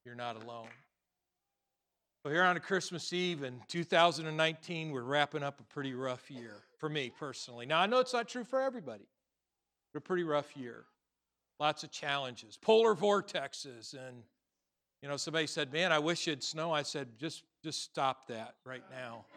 You're 0.05 0.15
not 0.15 0.37
alone. 0.43 0.69
Well, 2.25 2.33
here 2.33 2.45
on 2.45 2.57
a 2.57 2.61
Christmas 2.61 3.13
Eve 3.13 3.43
in 3.43 3.61
2019, 3.69 4.91
we're 4.91 5.03
wrapping 5.03 5.43
up 5.43 5.61
a 5.61 5.65
pretty 5.65 5.95
rough 5.95 6.31
year 6.31 6.63
for 6.79 6.89
me 6.89 7.11
personally. 7.17 7.67
Now, 7.67 7.81
I 7.81 7.87
know 7.87 7.99
it's 8.01 8.13
not 8.13 8.29
true 8.29 8.45
for 8.45 8.61
everybody, 8.61 9.07
but 9.93 9.99
a 9.99 10.01
pretty 10.01 10.25
rough 10.25 10.57
year. 10.57 10.85
Lots 11.59 11.85
of 11.85 11.91
challenges, 11.91 12.57
polar 12.57 12.95
vortexes, 12.95 13.95
and 13.95 14.23
you 15.03 15.09
know, 15.09 15.17
somebody 15.17 15.47
said, 15.47 15.73
"Man, 15.73 15.93
I 15.93 15.99
wish 15.99 16.29
it'd 16.29 16.43
snow." 16.43 16.73
I 16.73 16.83
said, 16.83 17.19
"Just, 17.19 17.45
just 17.63 17.83
stop 17.83 18.27
that 18.29 18.57
right 18.65 18.85
now." 18.91 19.25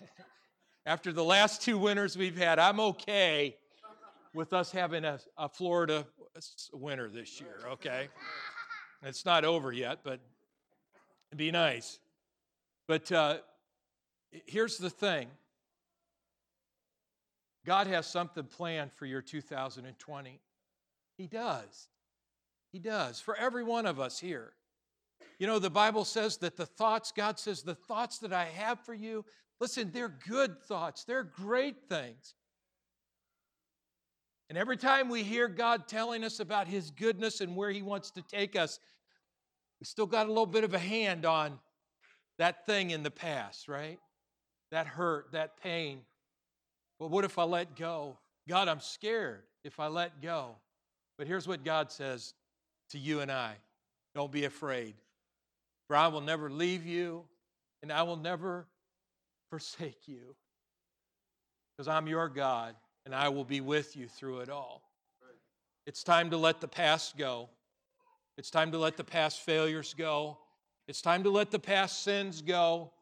After 0.86 1.12
the 1.12 1.24
last 1.24 1.62
two 1.62 1.78
winters 1.78 2.16
we've 2.16 2.36
had, 2.36 2.60
I'm 2.60 2.78
okay 2.78 3.56
with 4.32 4.52
us 4.52 4.70
having 4.70 5.04
a, 5.04 5.18
a 5.36 5.48
Florida 5.48 6.06
winter 6.72 7.08
this 7.08 7.40
year, 7.40 7.56
okay? 7.72 8.06
It's 9.02 9.24
not 9.24 9.44
over 9.44 9.72
yet, 9.72 9.98
but 10.04 10.20
it'd 11.30 11.38
be 11.38 11.50
nice. 11.50 11.98
But 12.86 13.10
uh, 13.10 13.38
here's 14.30 14.78
the 14.78 14.88
thing 14.88 15.26
God 17.64 17.88
has 17.88 18.06
something 18.06 18.44
planned 18.44 18.92
for 18.92 19.06
your 19.06 19.22
2020. 19.22 20.40
He 21.18 21.26
does. 21.26 21.88
He 22.70 22.78
does. 22.78 23.20
For 23.20 23.34
every 23.34 23.64
one 23.64 23.86
of 23.86 23.98
us 23.98 24.20
here. 24.20 24.52
You 25.40 25.48
know, 25.48 25.58
the 25.58 25.68
Bible 25.68 26.04
says 26.04 26.36
that 26.38 26.56
the 26.56 26.66
thoughts, 26.66 27.10
God 27.10 27.40
says, 27.40 27.62
the 27.62 27.74
thoughts 27.74 28.18
that 28.18 28.32
I 28.32 28.44
have 28.44 28.78
for 28.78 28.94
you, 28.94 29.24
listen, 29.60 29.90
they're 29.92 30.14
good 30.28 30.62
thoughts, 30.62 31.04
they're 31.04 31.24
great 31.24 31.76
things. 31.88 32.34
And 34.48 34.56
every 34.56 34.76
time 34.76 35.08
we 35.08 35.22
hear 35.22 35.48
God 35.48 35.88
telling 35.88 36.22
us 36.22 36.38
about 36.38 36.68
His 36.68 36.90
goodness 36.90 37.40
and 37.40 37.56
where 37.56 37.70
He 37.70 37.82
wants 37.82 38.10
to 38.12 38.22
take 38.22 38.54
us, 38.54 38.78
we 39.80 39.84
still 39.84 40.06
got 40.06 40.26
a 40.26 40.28
little 40.28 40.46
bit 40.46 40.64
of 40.64 40.72
a 40.72 40.78
hand 40.78 41.26
on 41.26 41.58
that 42.38 42.64
thing 42.64 42.90
in 42.90 43.02
the 43.02 43.10
past, 43.10 43.68
right? 43.68 43.98
That 44.70 44.86
hurt, 44.86 45.32
that 45.32 45.60
pain. 45.60 46.00
But 46.98 47.10
what 47.10 47.24
if 47.24 47.38
I 47.38 47.44
let 47.44 47.76
go? 47.76 48.18
God, 48.48 48.68
I'm 48.68 48.80
scared 48.80 49.42
if 49.64 49.80
I 49.80 49.88
let 49.88 50.22
go. 50.22 50.56
But 51.18 51.26
here's 51.26 51.48
what 51.48 51.64
God 51.64 51.90
says 51.90 52.34
to 52.90 52.98
you 52.98 53.20
and 53.20 53.32
I 53.32 53.54
don't 54.14 54.30
be 54.30 54.44
afraid. 54.44 54.94
For 55.86 55.96
I 55.96 56.08
will 56.08 56.20
never 56.20 56.50
leave 56.50 56.86
you 56.86 57.24
and 57.82 57.92
I 57.92 58.02
will 58.02 58.16
never 58.16 58.66
forsake 59.50 60.06
you. 60.06 60.34
Because 61.76 61.88
I'm 61.88 62.06
your 62.06 62.28
God 62.28 62.74
and 63.04 63.14
I 63.14 63.28
will 63.28 63.44
be 63.44 63.60
with 63.60 63.96
you 63.96 64.08
through 64.08 64.40
it 64.40 64.48
all. 64.48 64.82
It's 65.86 66.02
time 66.02 66.30
to 66.30 66.36
let 66.36 66.60
the 66.60 66.68
past 66.68 67.16
go. 67.16 67.48
It's 68.36 68.50
time 68.50 68.72
to 68.72 68.78
let 68.78 68.96
the 68.96 69.04
past 69.04 69.40
failures 69.40 69.94
go. 69.96 70.38
It's 70.88 71.00
time 71.00 71.22
to 71.22 71.30
let 71.30 71.50
the 71.50 71.58
past 71.58 72.02
sins 72.02 72.42
go. 72.42 72.92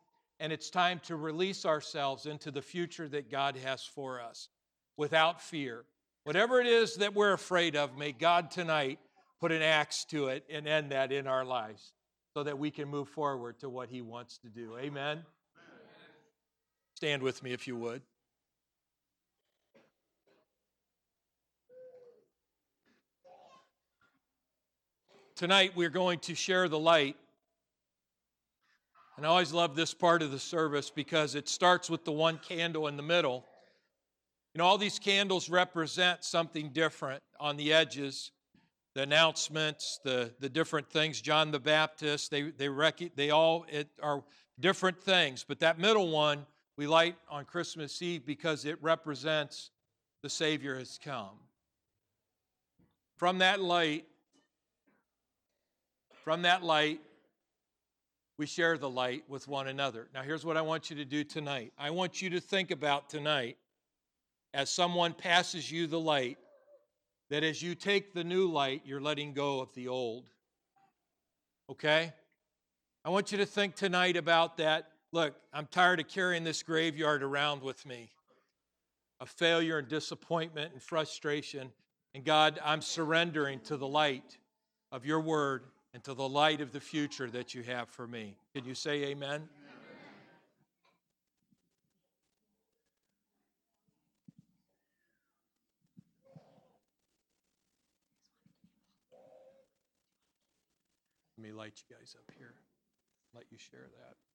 And 0.41 0.53
it's 0.53 0.69
time 0.69 1.01
to 1.05 1.17
release 1.17 1.65
ourselves 1.65 2.27
into 2.27 2.51
the 2.51 2.61
future 2.61 3.09
that 3.09 3.31
God 3.31 3.57
has 3.57 3.85
for 3.85 4.21
us 4.21 4.49
without 4.97 5.41
fear. 5.41 5.85
Whatever 6.25 6.61
it 6.61 6.67
is 6.67 6.97
that 6.97 7.15
we're 7.15 7.33
afraid 7.33 7.77
of, 7.77 7.97
may 7.97 8.13
God 8.13 8.51
tonight 8.51 8.99
put 9.41 9.53
an 9.53 9.63
axe 9.63 10.05
to 10.07 10.29
it 10.29 10.45
and 10.51 10.67
end 10.67 10.91
that 10.91 11.13
in 11.13 11.27
our 11.27 11.45
lives 11.45 11.93
so 12.35 12.43
that 12.43 12.59
we 12.59 12.71
can 12.71 12.89
move 12.89 13.09
forward 13.09 13.61
to 13.61 13.69
what 13.69 13.89
He 13.89 14.03
wants 14.03 14.39
to 14.39 14.49
do. 14.49 14.77
Amen? 14.79 15.23
Stand 16.95 17.23
with 17.23 17.43
me 17.43 17.53
if 17.53 17.67
you 17.67 17.77
would. 17.77 18.03
Tonight 25.35 25.73
we're 25.75 25.91
going 25.91 26.21
to 26.21 26.35
share 26.35 26.69
the 26.69 26.79
light. 26.79 27.17
And 29.17 29.27
I 29.27 29.29
always 29.29 29.53
love 29.53 29.75
this 29.75 29.93
part 29.93 30.23
of 30.23 30.31
the 30.31 30.39
service 30.39 30.91
because 30.91 31.35
it 31.35 31.49
starts 31.49 31.91
with 31.91 32.05
the 32.05 32.13
one 32.13 32.39
candle 32.39 32.87
in 32.87 32.97
the 32.97 33.03
middle. 33.03 33.45
You 34.55 34.61
know, 34.61 34.65
all 34.65 34.79
these 34.79 35.01
candles 35.01 35.51
represent 35.51 36.23
something 36.23 36.71
different 36.71 37.23
on 37.41 37.57
the 37.57 37.73
edges 37.73 38.31
the 38.95 39.03
announcements, 39.03 39.99
the, 40.05 40.33
the 40.39 40.49
different 40.49 40.89
things. 40.89 41.21
John 41.21 41.51
the 41.51 41.59
Baptist, 41.59 42.31
they, 42.31 42.43
they, 42.43 42.69
rec- 42.69 43.17
they 43.17 43.31
all 43.31 43.67
it 43.69 43.89
are 44.01 44.23
different 44.61 45.03
things. 45.03 45.45
But 45.47 45.61
that 45.61 45.79
middle 45.79 46.11
one 46.11 46.47
we 46.77 46.87
light 46.87 47.17
on 47.31 47.45
Christmas 47.45 48.01
Eve 48.03 48.27
because 48.27 48.65
it 48.65 48.83
represents 48.83 49.71
the 50.23 50.29
Savior 50.29 50.77
has 50.79 50.99
come. 51.03 51.39
From 53.17 53.39
that 53.39 53.61
light, 53.61 54.07
from 56.25 56.43
that 56.43 56.65
light, 56.65 57.01
we 58.39 58.47
share 58.47 58.77
the 58.77 58.91
light 58.91 59.23
with 59.29 59.47
one 59.47 59.69
another. 59.69 60.09
Now, 60.13 60.23
here's 60.23 60.45
what 60.45 60.57
I 60.57 60.63
want 60.63 60.91
you 60.91 60.97
to 60.97 61.05
do 61.05 61.23
tonight 61.23 61.73
I 61.79 61.91
want 61.91 62.21
you 62.21 62.31
to 62.31 62.41
think 62.41 62.71
about 62.71 63.09
tonight 63.09 63.57
as 64.53 64.71
someone 64.71 65.13
passes 65.13 65.71
you 65.71 65.87
the 65.87 66.01
light 66.01 66.39
that 67.31 67.43
as 67.43 67.63
you 67.63 67.75
take 67.75 68.15
the 68.15 68.25
new 68.25 68.51
light, 68.51 68.83
you're 68.85 69.01
letting 69.01 69.33
go 69.33 69.61
of 69.61 69.73
the 69.75 69.89
old. 69.89 70.25
Okay? 71.71 72.13
I 73.05 73.11
want 73.11 73.33
you 73.33 73.39
to 73.39 73.47
think 73.47 73.75
tonight 73.75 74.17
about 74.17 74.57
that. 74.59 74.89
Look, 75.15 75.37
I'm 75.53 75.69
tired 75.71 76.01
of 76.01 76.09
carrying 76.09 76.43
this 76.43 76.65
graveyard 76.65 77.23
around 77.23 77.63
with 77.63 77.87
me. 77.87 78.11
of 79.21 79.29
failure 79.29 79.79
and 79.79 79.87
disappointment 79.87 80.73
and 80.73 80.83
frustration. 80.83 81.71
And 82.15 82.25
God, 82.25 82.59
I'm 82.65 82.83
surrendering 82.83 83.61
to 83.61 83.77
the 83.77 83.87
light 83.87 84.39
of 84.91 85.07
your 85.07 85.21
word 85.21 85.67
and 85.95 86.03
to 86.03 86.15
the 86.15 86.29
light 86.29 86.61
of 86.61 86.73
the 86.73 86.81
future 86.81 87.31
that 87.31 87.55
you 87.55 87.63
have 87.63 87.89
for 87.89 88.09
me. 88.09 88.37
Can 88.57 88.65
you 88.65 88.75
say 88.75 89.05
amen? 89.05 89.49
Let 101.39 101.47
me 101.47 101.53
light 101.53 101.81
you 101.89 101.97
guys 101.97 102.17
up 102.19 102.35
here. 102.37 102.55
Let 103.33 103.45
you 103.53 103.59
share 103.59 103.89
that. 104.01 104.34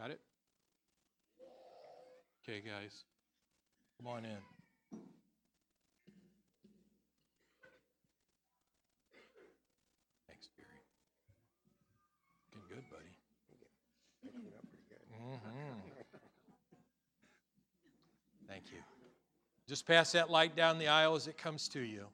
Got 0.00 0.12
it? 0.12 0.20
Okay, 2.42 2.62
guys. 2.66 3.04
Come 3.98 4.06
on 4.06 4.24
in. 4.24 4.38
Thanks, 10.26 10.48
Gary. 10.56 10.80
Looking 12.54 12.76
good, 12.76 12.84
buddy. 12.88 13.12
Mhm. 15.20 15.82
Thank 18.48 18.72
you. 18.72 18.82
Just 19.68 19.86
pass 19.86 20.12
that 20.12 20.30
light 20.30 20.56
down 20.56 20.78
the 20.78 20.88
aisle 20.88 21.14
as 21.14 21.26
it 21.26 21.36
comes 21.36 21.68
to 21.68 21.80
you. 21.80 22.10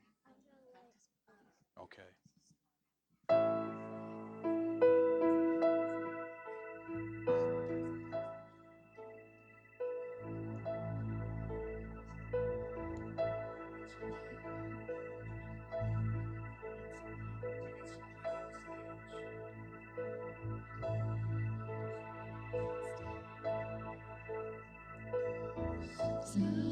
Silent 26.27 26.66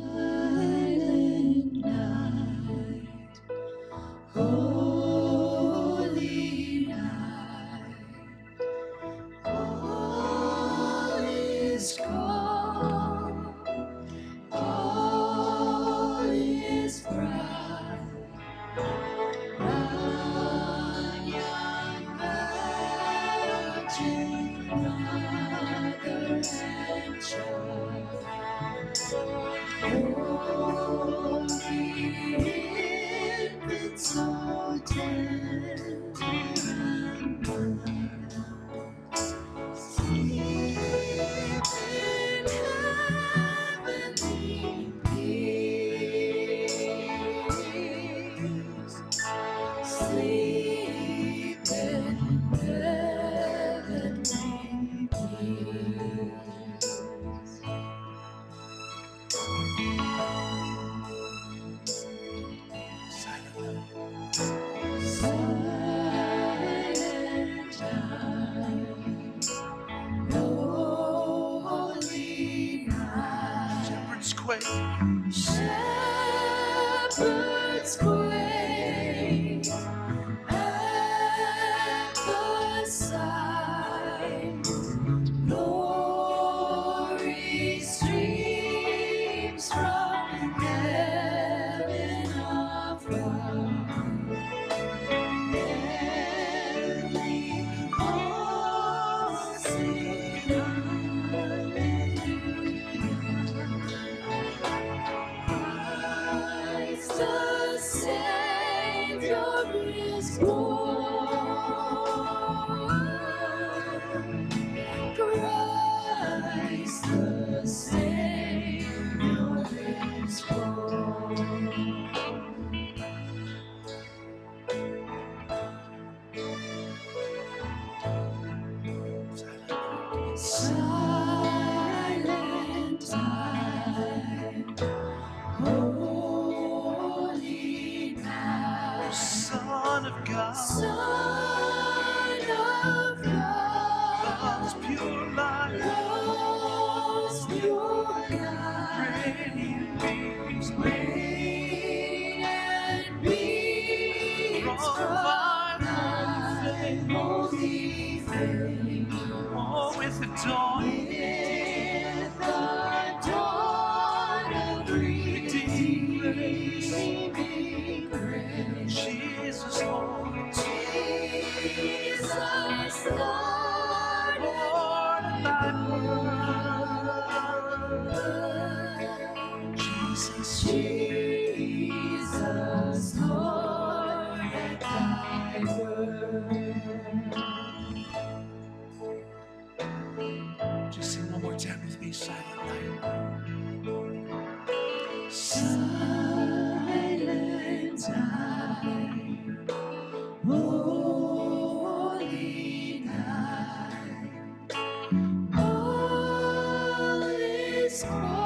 is 207.94 208.43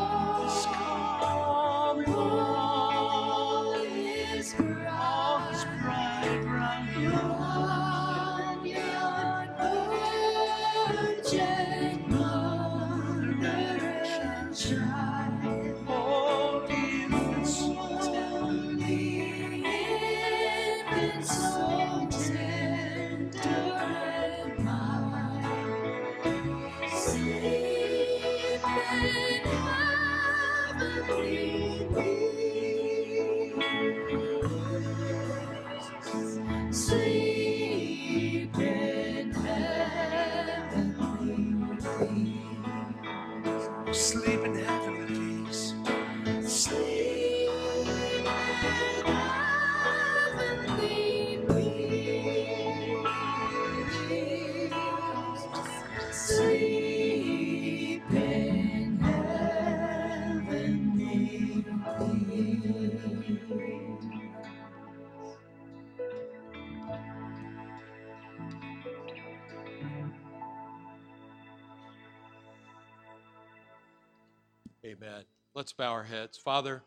bow 75.78 75.92
our 75.92 76.02
heads. 76.02 76.36
Father, 76.36 76.82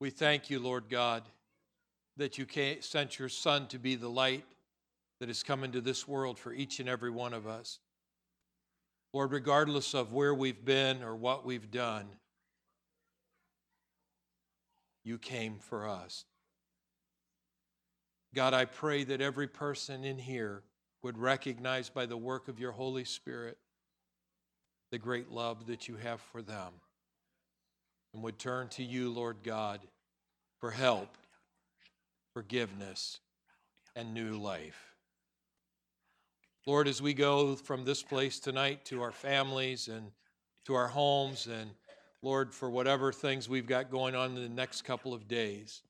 we 0.00 0.08
thank 0.08 0.48
you, 0.48 0.58
Lord 0.58 0.88
God, 0.88 1.22
that 2.16 2.38
you 2.38 2.46
sent 2.80 3.18
your 3.18 3.28
Son 3.28 3.66
to 3.68 3.78
be 3.78 3.94
the 3.94 4.08
light 4.08 4.46
that 5.20 5.28
has 5.28 5.42
come 5.42 5.62
into 5.62 5.82
this 5.82 6.08
world 6.08 6.38
for 6.38 6.54
each 6.54 6.80
and 6.80 6.88
every 6.88 7.10
one 7.10 7.34
of 7.34 7.46
us. 7.46 7.78
Lord, 9.12 9.30
regardless 9.30 9.94
of 9.94 10.12
where 10.12 10.34
we've 10.34 10.64
been 10.64 11.02
or 11.02 11.14
what 11.14 11.44
we've 11.44 11.70
done, 11.70 12.06
you 15.04 15.18
came 15.18 15.58
for 15.58 15.86
us. 15.86 16.24
God, 18.34 18.54
I 18.54 18.64
pray 18.64 19.04
that 19.04 19.20
every 19.20 19.48
person 19.48 20.02
in 20.02 20.18
here 20.18 20.62
would 21.02 21.18
recognize 21.18 21.90
by 21.90 22.06
the 22.06 22.16
work 22.16 22.48
of 22.48 22.58
your 22.58 22.72
Holy 22.72 23.04
Spirit 23.04 23.58
the 24.90 24.98
great 24.98 25.30
love 25.30 25.66
that 25.66 25.88
you 25.88 25.96
have 25.96 26.20
for 26.20 26.40
them 26.40 26.72
and 28.16 28.24
would 28.24 28.38
turn 28.38 28.66
to 28.66 28.82
you, 28.82 29.10
Lord 29.10 29.36
God, 29.44 29.78
for 30.58 30.70
help, 30.70 31.18
forgiveness, 32.32 33.20
and 33.94 34.14
new 34.14 34.38
life. 34.38 34.94
Lord, 36.66 36.88
as 36.88 37.02
we 37.02 37.12
go 37.12 37.56
from 37.56 37.84
this 37.84 38.02
place 38.02 38.40
tonight 38.40 38.86
to 38.86 39.02
our 39.02 39.12
families 39.12 39.88
and 39.88 40.12
to 40.64 40.74
our 40.74 40.88
homes, 40.88 41.46
and 41.46 41.70
Lord, 42.22 42.54
for 42.54 42.70
whatever 42.70 43.12
things 43.12 43.50
we've 43.50 43.66
got 43.66 43.90
going 43.90 44.14
on 44.14 44.34
in 44.34 44.42
the 44.42 44.48
next 44.48 44.82
couple 44.82 45.12
of 45.12 45.28
days, 45.28 45.82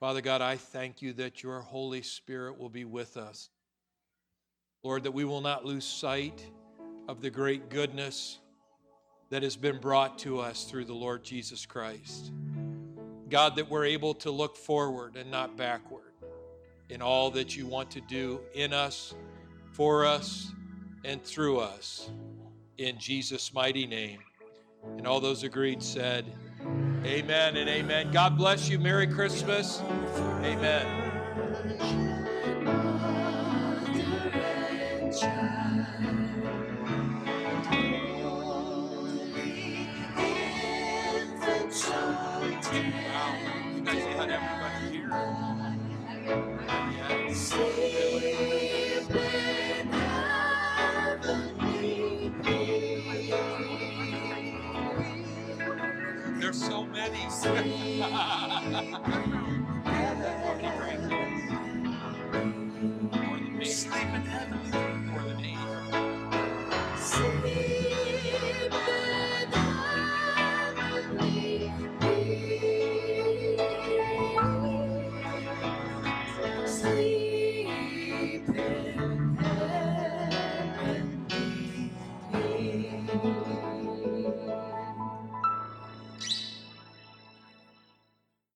Father 0.00 0.22
God, 0.22 0.40
I 0.40 0.56
thank 0.56 1.02
you 1.02 1.12
that 1.12 1.42
your 1.42 1.60
Holy 1.60 2.00
Spirit 2.00 2.58
will 2.58 2.70
be 2.70 2.86
with 2.86 3.18
us. 3.18 3.50
Lord, 4.82 5.04
that 5.04 5.12
we 5.12 5.26
will 5.26 5.42
not 5.42 5.66
lose 5.66 5.84
sight 5.84 6.42
of 7.06 7.20
the 7.20 7.28
great 7.28 7.68
goodness 7.68 8.38
that 9.30 9.42
has 9.42 9.56
been 9.56 9.78
brought 9.78 10.18
to 10.20 10.40
us 10.40 10.64
through 10.64 10.86
the 10.86 10.94
Lord 10.94 11.22
Jesus 11.22 11.66
Christ. 11.66 12.32
God, 13.28 13.56
that 13.56 13.68
we're 13.68 13.84
able 13.84 14.14
to 14.14 14.30
look 14.30 14.56
forward 14.56 15.16
and 15.16 15.30
not 15.30 15.56
backward 15.56 16.12
in 16.88 17.02
all 17.02 17.30
that 17.32 17.56
you 17.56 17.66
want 17.66 17.90
to 17.90 18.00
do 18.00 18.40
in 18.54 18.72
us, 18.72 19.14
for 19.72 20.06
us, 20.06 20.52
and 21.04 21.22
through 21.22 21.58
us. 21.58 22.10
In 22.78 22.98
Jesus' 22.98 23.52
mighty 23.52 23.86
name. 23.86 24.20
And 24.96 25.06
all 25.06 25.20
those 25.20 25.42
agreed 25.42 25.82
said, 25.82 26.24
Amen 27.04 27.56
and 27.56 27.68
amen. 27.68 28.10
God 28.10 28.36
bless 28.36 28.68
you. 28.68 28.78
Merry 28.78 29.06
Christmas. 29.06 29.82
Amen. 30.42 31.08
Many. 57.54 59.57